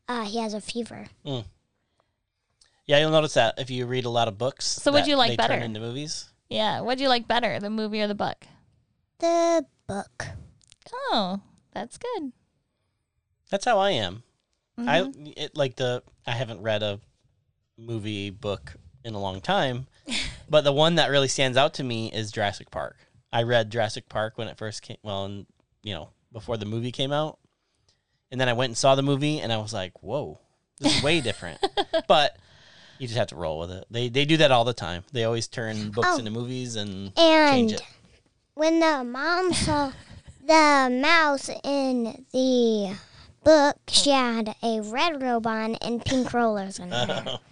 [0.09, 1.07] uh, he has a fever.
[2.87, 4.67] Yeah, you'll notice that if you read a lot of books.
[4.67, 5.55] So what'd you like they better?
[5.55, 6.29] Turn into movies.
[6.51, 6.81] Yeah.
[6.83, 8.47] What'd you like better, the movie or the book?
[9.21, 10.27] The book.
[10.93, 11.41] Oh,
[11.73, 12.33] that's good.
[13.51, 14.23] That's how I am.
[14.77, 15.27] I Mm-hmm.
[15.37, 16.03] it, like the.
[16.27, 16.99] I haven't read a
[17.79, 19.87] movie book in a long time,
[20.49, 22.97] but the one that really stands out to me is Jurassic Park.
[23.33, 24.97] I read Jurassic Park when it first came.
[25.03, 25.47] Well, and,
[25.83, 27.39] you know, before the movie came out,
[28.31, 30.39] and then I went and saw the movie, and I was like, "Whoa,
[30.81, 31.59] this is way different."
[32.09, 32.37] but
[32.99, 33.85] you just have to roll with it.
[33.91, 35.05] They they do that all the time.
[35.13, 36.19] They always turn books Oh.
[36.19, 37.83] into movies and And change it.
[38.55, 39.93] when the mom saw
[40.45, 42.97] the mouse in the
[43.45, 47.39] book, she had a red robe on and pink rollers in her.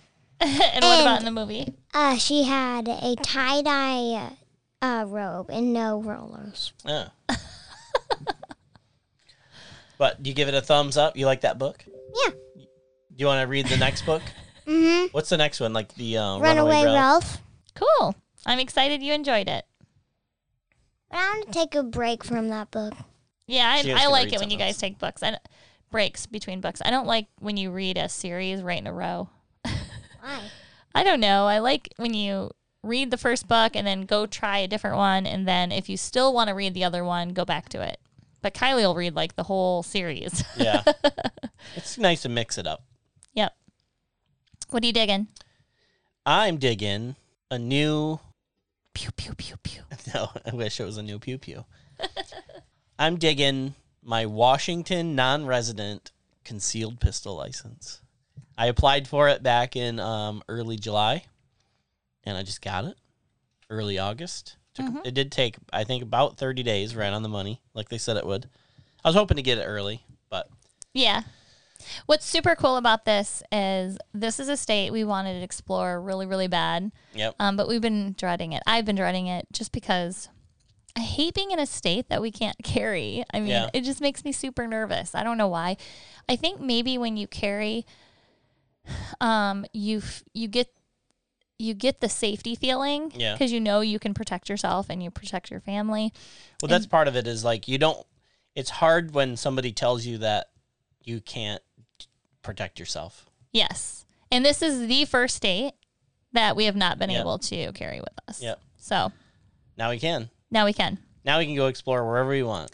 [0.47, 0.71] hair.
[0.75, 1.75] and what about in the movie?
[1.95, 4.33] Uh, she had a tie dye
[4.81, 6.73] uh, robe and no rollers.
[6.85, 7.09] Yeah.
[9.99, 11.17] but do you give it a thumbs up?
[11.17, 11.85] You like that book?
[11.87, 12.33] Yeah.
[12.61, 12.67] Do
[13.17, 14.23] you want to read the next book?
[14.65, 15.07] Mm-hmm.
[15.11, 15.73] What's the next one?
[15.73, 16.95] Like the uh, Runaway, Ralph?
[16.95, 17.43] Ralph.
[17.75, 18.15] Cool.
[18.47, 19.65] I'm excited you enjoyed it.
[21.11, 22.95] But I want to take a break from that book.
[23.49, 25.21] Yeah, I, I like it when you something guys take books.
[25.25, 25.49] I don't-
[25.91, 26.81] breaks between books.
[26.85, 29.29] I don't like when you read a series right in a row.
[30.23, 30.41] Why?
[30.95, 31.47] I don't know.
[31.47, 32.51] I like when you
[32.83, 35.97] read the first book and then go try a different one, and then if you
[35.97, 37.99] still want to read the other one, go back to it.
[38.41, 40.45] But Kylie will read like the whole series.
[40.57, 40.83] Yeah.
[41.77, 42.85] it's nice to mix it up.
[43.35, 43.53] yep.
[44.71, 45.29] What are you digging?
[46.27, 47.17] I'm digging
[47.51, 48.21] a new.
[48.95, 49.83] Pew pew pew pew.
[50.15, 51.65] No, I wish it was a new pew pew.
[52.99, 56.13] I'm digging my Washington non resident
[56.45, 58.02] concealed pistol license.
[58.57, 61.25] I applied for it back in um, early July,
[62.25, 62.97] and I just got it
[63.71, 64.57] early August.
[64.75, 67.99] Took, It did take, I think, about 30 days, right on the money, like they
[67.99, 68.49] said it would.
[69.05, 70.49] I was hoping to get it early, but
[70.95, 71.23] Yeah.
[72.07, 76.27] What's super cool about this is this is a state we wanted to explore really,
[76.27, 76.93] really bad.
[77.13, 77.35] yep.
[77.41, 78.63] Um, but we've been dreading it.
[78.67, 80.29] I've been dreading it just because
[80.97, 83.25] I hate being in a state that we can't carry.
[83.35, 83.69] I mean, Yeah.
[83.75, 85.13] it just makes me super nervous.
[85.15, 85.77] I don't know why.
[86.29, 87.85] I think maybe when you carry,
[89.21, 90.69] um, you f- you get
[91.59, 93.35] you get the safety feeling Yeah.
[93.35, 96.13] because you know you can protect yourself and you protect your family.
[96.61, 98.05] Well, that's part of it is like you don't,
[98.57, 100.47] it's hard when somebody tells you that
[101.05, 101.63] you can't
[102.43, 103.29] protect yourself.
[103.53, 105.75] Yes, and this is the first state
[106.33, 107.21] that we have not been Yep.
[107.21, 108.43] able to carry with us.
[108.43, 108.61] Yep.
[108.79, 109.13] So
[109.77, 110.31] Now we can.
[110.51, 110.99] now we can.
[111.25, 112.73] Now we can go explore wherever we want.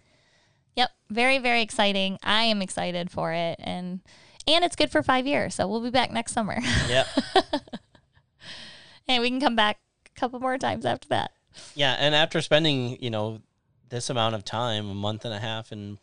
[0.76, 2.18] Yep, very very exciting.
[2.22, 4.00] I am excited for it, and
[4.49, 6.59] and it's good for five years, so we'll be back next summer.
[6.88, 7.07] Yep.
[9.07, 11.32] saying we can come back a couple more times after that.
[11.74, 13.40] Yeah, and after spending, you know,
[13.88, 15.99] this amount of time, a month and a half in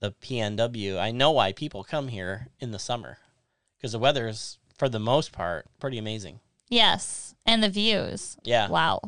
[0.00, 3.18] the PNW, I know why people come here in the summer
[3.76, 6.40] because the weather is, for the most part, pretty amazing.
[6.68, 8.36] Yes, and the views.
[8.44, 8.68] Yeah.
[8.68, 9.00] Wow.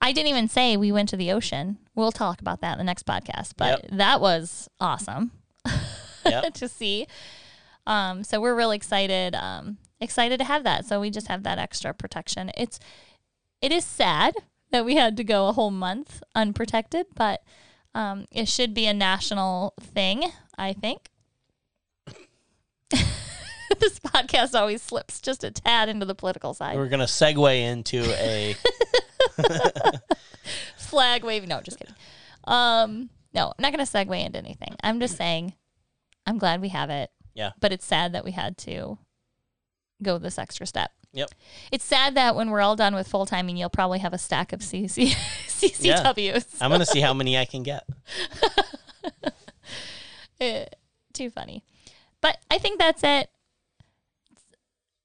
[0.00, 1.78] I didn't even say we went to the ocean.
[1.94, 3.98] We'll talk about that in the next podcast, but Yep.
[3.98, 5.32] that was awesome
[6.30, 6.54] Yep.
[6.54, 7.06] to see.
[7.86, 10.86] Um, so we're really excited, um, excited to have that.
[10.86, 12.50] So we just have that extra protection.
[12.56, 12.80] It's,
[13.62, 14.34] it is sad
[14.70, 17.42] that we had to go a whole month unprotected, but
[17.94, 20.24] um, it should be a national thing.
[20.58, 21.10] I think.
[22.90, 26.76] this podcast always slips just a tad into the political side.
[26.76, 28.56] We're going to segue into a.
[30.76, 31.48] flag waving.
[31.48, 31.94] No, just kidding.
[32.44, 34.76] Um, no, I'm not going to segue into anything.
[34.82, 35.54] I'm just saying,
[36.26, 37.10] I'm glad we have it.
[37.34, 37.50] Yeah.
[37.60, 38.98] But it's sad that we had to
[40.02, 40.90] go this extra step.
[41.12, 41.30] Yep.
[41.72, 44.52] It's sad that when we're all done with full timing, you'll probably have a stack
[44.52, 45.14] of CC,
[45.46, 46.56] CCWs.
[46.60, 47.84] I'm going to see how many I can get.
[50.38, 50.66] Eh,
[51.14, 51.64] too funny.
[52.20, 53.30] But I think that's it.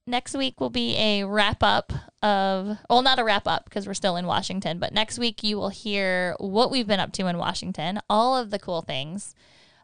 [0.07, 3.93] Next week will be a wrap up of, well, not a wrap up because we're
[3.93, 7.37] still in Washington, but next week you will hear what we've been up to in
[7.37, 9.35] Washington, all of the cool things,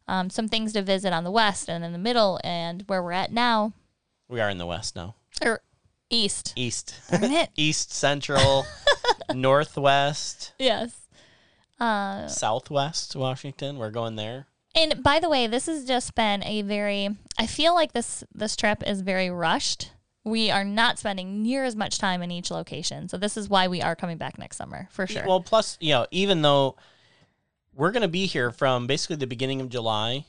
[0.08, 3.12] um, some things to visit on the west and in the middle, and where we're
[3.12, 3.74] at now,
[4.30, 5.16] We are in the West now.
[5.44, 5.62] or
[6.10, 6.54] east.
[6.56, 6.96] East.
[7.56, 8.66] East, Central,
[9.34, 11.08] Northwest, yes.
[11.80, 13.78] Uh, Southwest Washington.
[13.78, 14.48] We're going there.
[14.76, 18.56] And by the way, this has just been a very I feel like this this
[18.56, 19.92] trip is very rushed.
[20.24, 23.08] We are not spending near as much time in each location.
[23.08, 25.24] So this is why we are coming back next summer, for sure.
[25.26, 26.76] Well, plus, you know, even though
[27.78, 30.26] we're going to be here from basically the beginning of July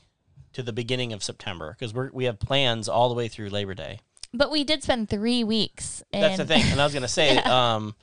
[0.53, 3.73] to the beginning of September because we we have plans all the way through Labor
[3.73, 3.99] Day.
[4.33, 6.63] but we did spend 3 weeks in That's the thing.
[6.71, 7.95] And I was going to say, um,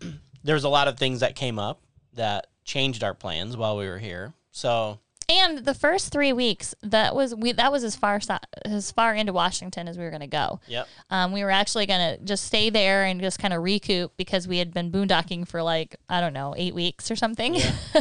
[0.44, 1.80] there's a lot of things that came up
[2.14, 4.34] that changed our plans while we were here.
[4.50, 4.98] So,
[5.32, 9.14] And the first 3 weeks, that was we that was as far so- as far
[9.14, 10.60] into Washington as we were going to go.
[10.66, 10.86] yep.
[11.08, 14.46] Um, we were actually going to just stay there and just kind of recoup because
[14.46, 17.56] we had been boondocking for like I don't know eight weeks or something.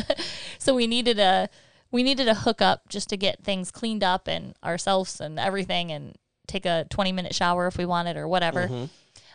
[0.60, 1.48] so we needed a
[1.90, 6.18] we needed a hookup just to get things cleaned up and ourselves and everything and
[6.48, 8.68] take a twenty minute shower if we wanted or whatever.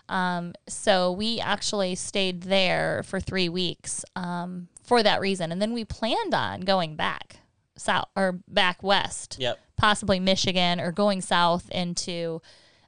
[0.09, 5.73] Um, so we actually stayed there for three weeks um, for that reason, and then
[5.73, 7.39] we planned on going back
[7.77, 9.59] south or back west Yep.
[9.77, 12.41] possibly Michigan or going south into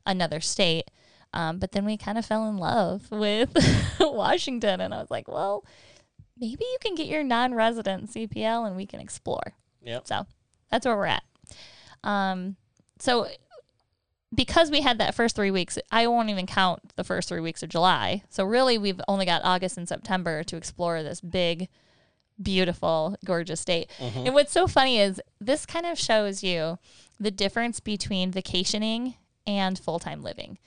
[0.07, 0.91] another state.
[1.35, 3.51] Um, but then we kind of fell in love with
[4.01, 5.63] Washington, and I was like, well,
[6.39, 9.55] maybe you can get your non-resident CPL and we can explore.
[9.83, 10.07] Yep.
[10.07, 10.27] So
[10.71, 11.25] that's where we're at.
[12.03, 12.57] Um,
[12.99, 13.27] so
[14.35, 17.63] because we had that first three weeks, I won't even count the first three weeks
[17.63, 18.23] of July.
[18.29, 21.69] So really, we've only got August and September to explore this big,
[22.43, 23.91] beautiful, gorgeous state.
[24.27, 26.79] And what's so funny is this kind of shows you
[27.19, 29.15] the difference between vacationing
[29.47, 30.59] and full time living.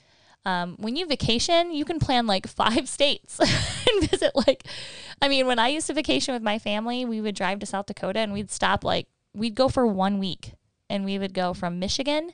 [0.44, 4.32] Um, when you vacation, you can plan like five states and visit.
[4.34, 4.64] Like,
[5.20, 7.86] I mean, when I used to vacation with my family, we would drive to South
[7.86, 10.52] Dakota and we'd stop like we'd go for one week,
[10.90, 12.32] and we would go from Michigan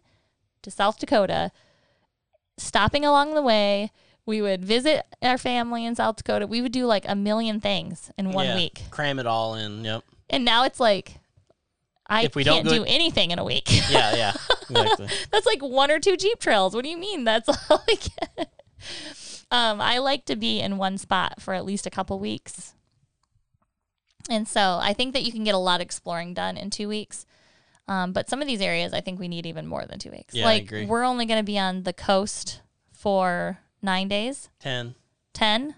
[0.62, 1.52] to South Dakota,
[2.56, 3.92] stopping along the way.
[4.28, 6.46] We would visit our family in South Dakota.
[6.46, 8.56] We would do like a million things in one Yeah.
[8.56, 8.82] week.
[8.90, 9.82] Cram it all in.
[9.84, 10.04] Yep.
[10.28, 11.14] And now it's like
[12.06, 13.68] I If we don't can't go- do anything in a week.
[13.90, 14.14] Yeah.
[14.14, 14.32] Yeah.
[14.70, 15.08] Exactly.
[15.32, 16.74] That's like one or two Jeep trails.
[16.74, 17.24] What do you mean?
[17.24, 18.52] That's all I get.
[19.50, 22.74] Um, I like to be in one spot for at least a couple weeks.
[24.28, 26.86] And so I think that you can get a lot of exploring done in two
[26.86, 27.24] weeks.
[27.88, 30.34] Um, but some of these areas, I think we need even more than two weeks.
[30.34, 30.84] Yeah, I like agree.
[30.84, 32.60] we're only going to be on the coast
[32.92, 34.94] for nine days, 10.
[35.34, 35.74] 10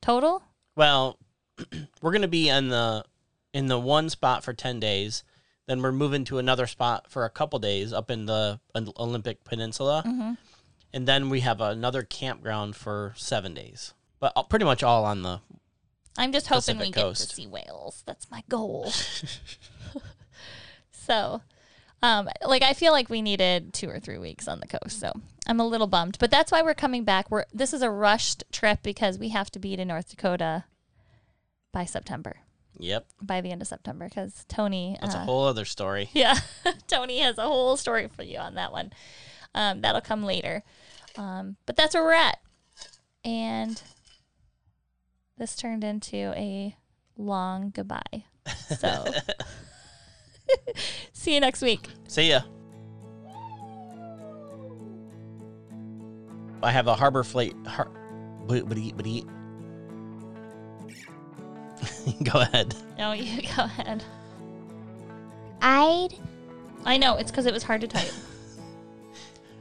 [0.00, 0.42] total.
[0.76, 1.18] Well,
[2.02, 3.04] we're going to be in the
[3.52, 5.24] in the one spot for 10 days.
[5.66, 8.60] Then we're moving to another spot for a couple days up in the
[8.98, 10.02] Olympic Peninsula.
[10.06, 10.32] Mm-hmm.
[10.92, 13.94] And then we have another campground for 7 days.
[14.20, 15.40] But pretty much all on the
[16.16, 18.02] I'm just hoping we Pacific get to see whales.
[18.06, 18.92] That's my goal.
[20.92, 21.42] so,
[22.02, 25.12] um, like I feel like we needed two or three weeks on the coast, so
[25.46, 26.16] I'm a little bummed.
[26.18, 27.30] But that's why we're coming back.
[27.30, 30.64] We're this is a rushed trip because we have to be to North Dakota
[31.72, 32.36] by September,
[32.78, 33.06] Yep.
[33.20, 34.96] by the end of September, because Tony.
[35.00, 36.08] That's uh, a whole other story.
[36.14, 36.36] yeah,
[36.86, 38.92] Tony has a whole story for you on that one.
[39.54, 40.62] Um, that'll come later.
[41.16, 42.38] Um, but that's where we're at.
[43.24, 43.80] And
[45.38, 46.76] this turned into a
[47.16, 48.24] long goodbye.
[48.78, 49.04] So
[51.12, 51.88] see you next week.
[52.08, 52.40] See ya.
[56.64, 57.54] I have a Harbor Freight.
[57.66, 57.90] Har-
[58.46, 59.24] but, but eat, but eat.
[62.24, 62.74] Go ahead.
[62.98, 64.02] No, you go ahead.
[65.62, 66.08] I'd
[66.84, 68.10] I know it's because it was hard to type.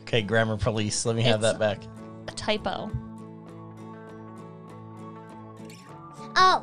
[0.04, 1.06] Okay, grammar police.
[1.08, 1.80] Let me have It's- that back.
[2.28, 2.92] A typo.
[6.36, 6.60] Oh,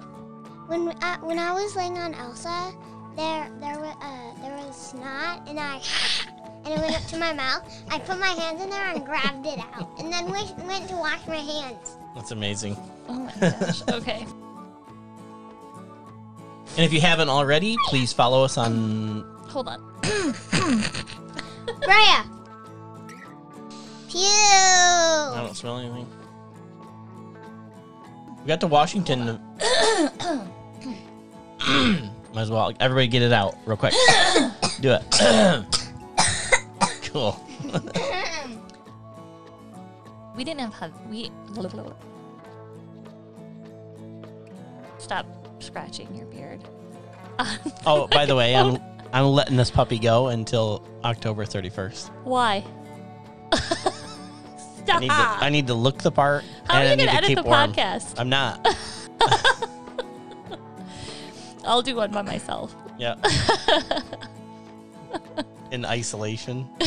[0.68, 2.72] when uh, when I was laying on Elsa,
[3.16, 5.80] there there was uh, there was snot, and I
[6.64, 7.62] and it went up to my mouth.
[7.90, 10.96] I put my hands in there and grabbed it out, and then went, went to
[10.96, 11.96] wash my hands.
[12.14, 12.76] That's amazing.
[13.08, 13.82] Oh my gosh.
[13.90, 14.26] Okay.
[16.76, 19.22] And if you haven't already, please follow us on.
[19.48, 19.80] Hold on.
[21.82, 22.24] Raya.
[24.08, 24.20] Pew.
[24.20, 26.06] I don't smell anything.
[28.40, 29.40] We got to Washington.
[32.32, 32.72] Might as well.
[32.78, 33.92] Everybody get it out real quick.
[34.80, 35.66] Do it.
[37.12, 37.40] cool.
[40.36, 40.92] We didn't have hug.
[41.10, 41.30] We.
[44.98, 45.26] Stop
[45.58, 46.64] scratching your beard.
[47.86, 48.78] Oh, by the way, I'm
[49.12, 52.10] I'm letting this puppy go until October 31st.
[52.24, 52.64] Why?
[53.52, 57.42] I need to, I need to look the part How are you gonna edit the
[57.42, 57.72] warm.
[57.72, 58.14] podcast?
[58.18, 58.66] I'm not.
[61.64, 62.74] I'll do one by myself.
[62.98, 63.16] Yeah.
[65.70, 66.68] In isolation.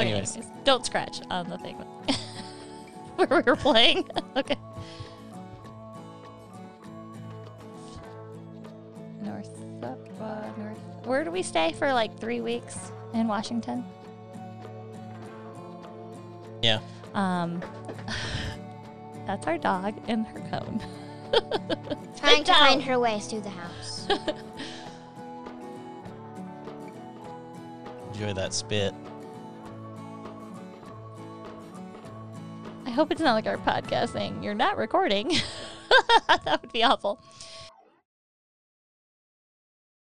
[0.00, 0.36] Okay, Anyways.
[0.36, 1.74] anyways, don't scratch on the thing
[3.16, 4.08] where we were playing.
[4.36, 4.54] okay.
[9.20, 9.50] North,
[9.82, 9.96] uh,
[10.56, 10.78] north.
[11.04, 13.84] Where do we stay for like three weeks in Washington?
[16.62, 16.78] Yeah.
[17.14, 17.60] Um,
[19.26, 20.80] that's our dog in her cone.
[22.16, 24.06] Trying to find her way through the house.
[28.18, 28.92] Enjoy that spit.
[32.84, 35.28] I hope it's not like our podcast saying you're not recording.
[36.26, 37.20] that would be awful.